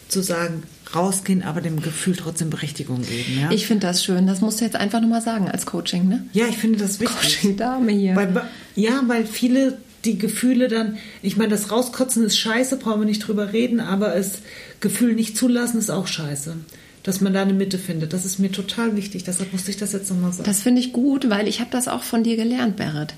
zu 0.09 0.23
sagen, 0.23 0.63
rausgehen, 0.95 1.43
aber 1.43 1.61
dem 1.61 1.81
Gefühl 1.81 2.17
trotzdem 2.17 2.51
Berechtigung 2.51 3.03
geben. 3.03 3.41
Ja, 3.41 3.51
Ich 3.53 3.67
finde 3.67 3.87
das 3.87 4.05
schön. 4.05 4.27
Das 4.27 4.41
musst 4.41 4.61
du 4.61 4.65
jetzt 4.65 4.77
einfach 4.77 5.01
nochmal 5.01 5.23
sagen 5.23 5.49
als 5.49 5.67
Coaching, 5.67 6.09
ne? 6.09 6.27
ja 6.33 6.47
ich 6.47 6.57
finde 6.57 6.79
das 6.79 6.99
wichtig. 6.99 7.17
Coaching-Dame 7.17 7.93
hier. 7.93 8.17
Weil, 8.17 8.43
ja, 8.75 9.03
weil 9.07 9.25
viele 9.25 9.79
die 10.05 10.19
Gefühle 10.19 10.69
dann, 10.69 10.99
ich 11.23 11.37
meine, 11.37 11.51
das 11.51 11.71
Rauskotzen 11.71 12.25
ist 12.25 12.39
scheiße, 12.39 12.77
brauchen 12.77 13.01
wir 13.01 13.07
nicht 13.07 13.27
drüber 13.27 13.53
reden, 13.53 13.81
aber 13.81 14.15
es 14.17 14.39
Gefühl 14.81 15.15
nicht 15.15 15.37
zulassen 15.37 15.79
ist 15.79 15.91
auch 15.91 16.07
scheiße. 16.07 16.57
Dass 17.03 17.21
man 17.21 17.33
da 17.33 17.43
eine 17.43 17.55
Mitte 17.55 17.79
findet, 17.79 18.13
das 18.13 18.25
ist 18.27 18.39
mir 18.39 18.53
total 18.53 18.95
wichtig. 18.97 19.25
Deshalb 19.25 19.53
musste 19.53 19.71
ich 19.71 19.79
das 19.79 19.93
jetzt 19.93 20.11
nochmal 20.11 20.33
sagen. 20.33 20.45
Das 20.45 20.61
finde 20.61 20.81
ich 20.81 20.93
gut, 20.93 21.31
weil 21.31 21.49
ich 21.49 21.61
habe 21.61 21.71
das 21.71 21.89
auch 21.89 22.03
von 22.03 22.25
dir 22.25 22.37
gelernt, 22.37 22.77
Berit. 22.77 23.15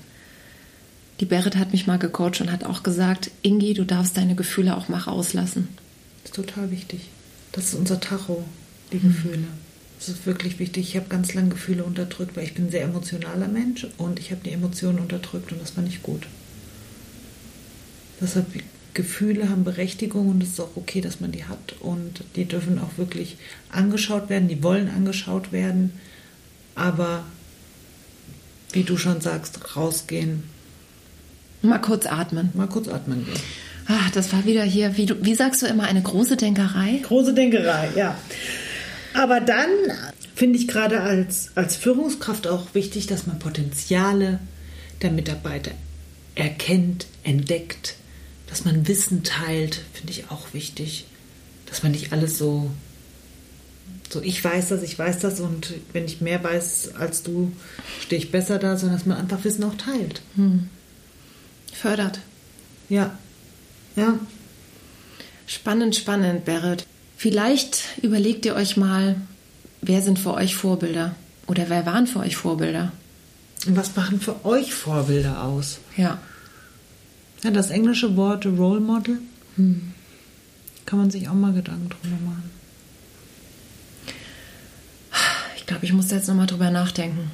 Die 1.19 1.25
Berit 1.25 1.57
hat 1.57 1.73
mich 1.73 1.85
mal 1.85 1.99
gecoacht 1.99 2.41
und 2.41 2.51
hat 2.51 2.63
auch 2.63 2.83
gesagt, 2.83 3.31
Ingi, 3.41 3.73
du 3.73 3.83
darfst 3.85 4.17
deine 4.17 4.35
Gefühle 4.35 4.75
auch 4.77 4.87
mal 4.87 4.99
rauslassen. 4.99 5.67
Das 6.23 6.31
ist 6.31 6.35
total 6.35 6.71
wichtig. 6.71 7.01
Das 7.51 7.65
ist 7.65 7.73
unser 7.75 7.99
Tacho, 7.99 8.43
die 8.91 8.99
Gefühle. 8.99 9.43
Das 9.99 10.09
ist 10.09 10.25
wirklich 10.25 10.59
wichtig. 10.59 10.89
Ich 10.89 10.95
habe 10.95 11.07
ganz 11.07 11.33
lange 11.33 11.49
Gefühle 11.49 11.83
unterdrückt, 11.83 12.35
weil 12.35 12.45
ich 12.45 12.53
bin 12.53 12.65
ein 12.65 12.71
sehr 12.71 12.83
emotionaler 12.83 13.47
Mensch 13.47 13.87
und 13.97 14.19
ich 14.19 14.31
habe 14.31 14.41
die 14.43 14.51
Emotionen 14.51 14.99
unterdrückt 14.99 15.51
und 15.51 15.61
das 15.61 15.77
war 15.77 15.83
nicht 15.83 16.03
gut. 16.03 16.27
Deshalb 18.23 18.47
Gefühle 18.93 19.49
haben 19.49 19.63
Berechtigung 19.63 20.29
und 20.29 20.41
es 20.41 20.49
ist 20.49 20.61
auch 20.61 20.75
okay, 20.75 21.01
dass 21.01 21.19
man 21.19 21.31
die 21.31 21.45
hat 21.45 21.75
und 21.79 22.23
die 22.35 22.45
dürfen 22.45 22.79
auch 22.79 22.97
wirklich 22.97 23.37
angeschaut 23.69 24.29
werden, 24.29 24.47
die 24.47 24.63
wollen 24.63 24.89
angeschaut 24.89 25.51
werden, 25.51 25.93
aber 26.75 27.25
wie 28.71 28.83
du 28.83 28.97
schon 28.97 29.21
sagst, 29.21 29.75
rausgehen, 29.75 30.43
Mal 31.61 31.79
kurz 31.79 32.05
atmen. 32.05 32.49
mal 32.53 32.67
kurz 32.67 32.87
atmen 32.87 33.25
gehen. 33.25 33.39
Ach, 33.87 34.11
das 34.11 34.31
war 34.33 34.45
wieder 34.45 34.63
hier, 34.63 34.97
wie, 34.97 35.05
du, 35.05 35.15
wie 35.23 35.35
sagst 35.35 35.61
du 35.61 35.65
immer, 35.65 35.83
eine 35.83 36.01
große 36.01 36.37
Denkerei? 36.37 36.99
Große 37.03 37.33
Denkerei, 37.33 37.89
ja. 37.95 38.17
Aber 39.13 39.39
dann 39.39 39.69
finde 40.35 40.57
ich 40.57 40.67
gerade 40.67 41.01
als, 41.01 41.51
als 41.55 41.75
Führungskraft 41.75 42.47
auch 42.47 42.73
wichtig, 42.73 43.07
dass 43.07 43.27
man 43.27 43.39
Potenziale 43.39 44.39
der 45.01 45.11
Mitarbeiter 45.11 45.71
erkennt, 46.35 47.07
entdeckt, 47.23 47.95
dass 48.47 48.65
man 48.65 48.87
Wissen 48.87 49.23
teilt, 49.23 49.81
finde 49.93 50.11
ich 50.11 50.29
auch 50.29 50.53
wichtig. 50.53 51.05
Dass 51.67 51.83
man 51.83 51.91
nicht 51.91 52.13
alles 52.13 52.37
so, 52.37 52.69
so 54.09 54.21
ich 54.21 54.43
weiß 54.43 54.69
das, 54.69 54.83
ich 54.83 54.97
weiß 54.97 55.19
das 55.19 55.39
und 55.39 55.73
wenn 55.91 56.05
ich 56.05 56.21
mehr 56.21 56.43
weiß 56.43 56.95
als 56.95 57.23
du, 57.23 57.51
stehe 58.01 58.21
ich 58.21 58.31
besser 58.31 58.59
da, 58.59 58.77
sondern 58.77 58.97
dass 58.97 59.07
man 59.07 59.17
einfach 59.17 59.43
Wissen 59.43 59.63
auch 59.63 59.75
teilt. 59.75 60.21
fördert. 61.73 62.19
Ja. 62.89 63.17
Ja. 63.95 64.19
Spannend, 65.47 65.95
spannend, 65.95 66.45
Berit. 66.45 66.85
Vielleicht 67.17 67.83
überlegt 68.01 68.45
ihr 68.45 68.55
euch 68.55 68.77
mal, 68.77 69.15
wer 69.81 70.01
sind 70.01 70.19
für 70.19 70.33
euch 70.33 70.55
Vorbilder? 70.55 71.15
Oder 71.47 71.69
wer 71.69 71.85
waren 71.85 72.07
für 72.07 72.19
euch 72.19 72.35
Vorbilder? 72.35 72.91
Und 73.65 73.75
was 73.75 73.95
machen 73.95 74.19
für 74.19 74.45
euch 74.45 74.73
Vorbilder 74.73 75.43
aus? 75.43 75.79
Ja. 75.97 76.19
Ja, 77.43 77.51
das 77.51 77.69
englische 77.69 78.15
Wort 78.15 78.45
Role 78.45 78.79
Model. 78.79 79.19
Hm. 79.57 79.91
Kann 80.85 80.99
man 80.99 81.11
sich 81.11 81.27
auch 81.29 81.33
mal 81.33 81.53
Gedanken 81.53 81.89
drüber 81.89 82.15
machen. 82.25 82.49
Ich 85.57 85.65
glaube, 85.65 85.85
ich 85.85 85.93
muss 85.93 86.07
da 86.09 86.17
jetzt 86.17 86.27
nochmal 86.27 86.47
drüber 86.47 86.69
nachdenken. 86.71 87.31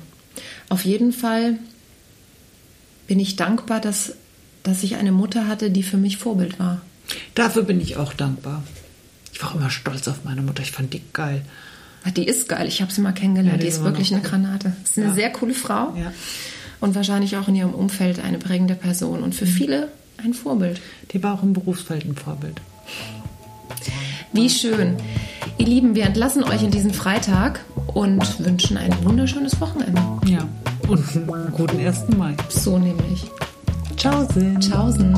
Auf 0.70 0.86
jeden 0.86 1.12
Fall 1.14 1.58
bin 3.08 3.20
ich 3.20 3.36
dankbar, 3.36 3.80
dass, 3.82 4.14
dass 4.64 4.84
ich 4.84 4.96
eine 4.98 5.12
Mutter 5.12 5.48
hatte, 5.48 5.72
die 5.72 5.84
für 5.84 5.98
mich 5.98 6.18
Vorbild 6.18 6.60
war. 6.60 6.82
Dafür 7.34 7.64
bin 7.64 7.82
ich 7.82 7.98
auch 7.98 8.14
dankbar. 8.14 8.64
Ich 9.34 9.42
war 9.42 9.50
auch 9.52 9.56
immer 9.56 9.72
stolz 9.72 10.08
auf 10.08 10.26
meine 10.26 10.42
Mutter. 10.42 10.62
Ich 10.62 10.72
fand 10.72 10.94
die 10.94 11.02
geil. 11.14 11.44
Die 12.16 12.26
ist 12.26 12.48
geil. 12.48 12.68
Ich 12.68 12.82
habe 12.82 12.92
sie 12.92 13.02
mal 13.02 13.14
kennengelernt. 13.14 13.54
Ja, 13.54 13.58
die 13.58 13.64
die 13.64 13.70
ist 13.70 13.84
wirklich 13.84 14.12
eine 14.12 14.22
gut. 14.22 14.30
Granate. 14.30 14.74
Ist 14.84 14.98
eine 14.98 15.08
Ja. 15.08 15.14
sehr 15.14 15.32
coole 15.32 15.54
Frau. 15.54 15.96
Ja. 15.98 16.14
Und 16.82 16.96
wahrscheinlich 16.96 17.36
auch 17.38 17.48
in 17.48 17.56
ihrem 17.56 17.74
Umfeld 17.74 18.20
eine 18.24 18.38
prägende 18.38 18.76
Person. 18.76 19.22
Und 19.24 19.36
für 19.36 19.46
Mhm. 19.46 19.50
viele 19.50 19.88
ein 20.24 20.34
Vorbild. 20.34 20.82
Die 21.12 21.22
war 21.24 21.34
auch 21.34 21.44
im 21.44 21.54
Berufsfeld 21.54 22.06
ein 22.06 22.16
Vorbild. 22.16 22.62
Wie 24.34 24.50
schön. 24.50 24.96
Ihr 25.58 25.66
Lieben, 25.66 25.96
wir 25.96 26.06
entlassen 26.06 26.44
euch 26.44 26.64
in 26.64 26.72
diesen 26.72 26.94
Freitag 26.94 27.62
und 27.94 28.40
wünschen 28.46 28.78
ein 28.78 28.94
wunderschönes 29.04 29.60
Wochenende. 29.60 30.02
Ja. 30.26 30.48
Und 30.88 31.04
einen 31.16 31.52
guten 31.52 31.80
1. 31.80 32.16
Mai. 32.18 32.36
So 32.50 32.78
nämlich. 32.78 33.26
Ciao, 33.98 34.26
Sinn. 34.34 34.60
Tschaußen. 34.60 35.16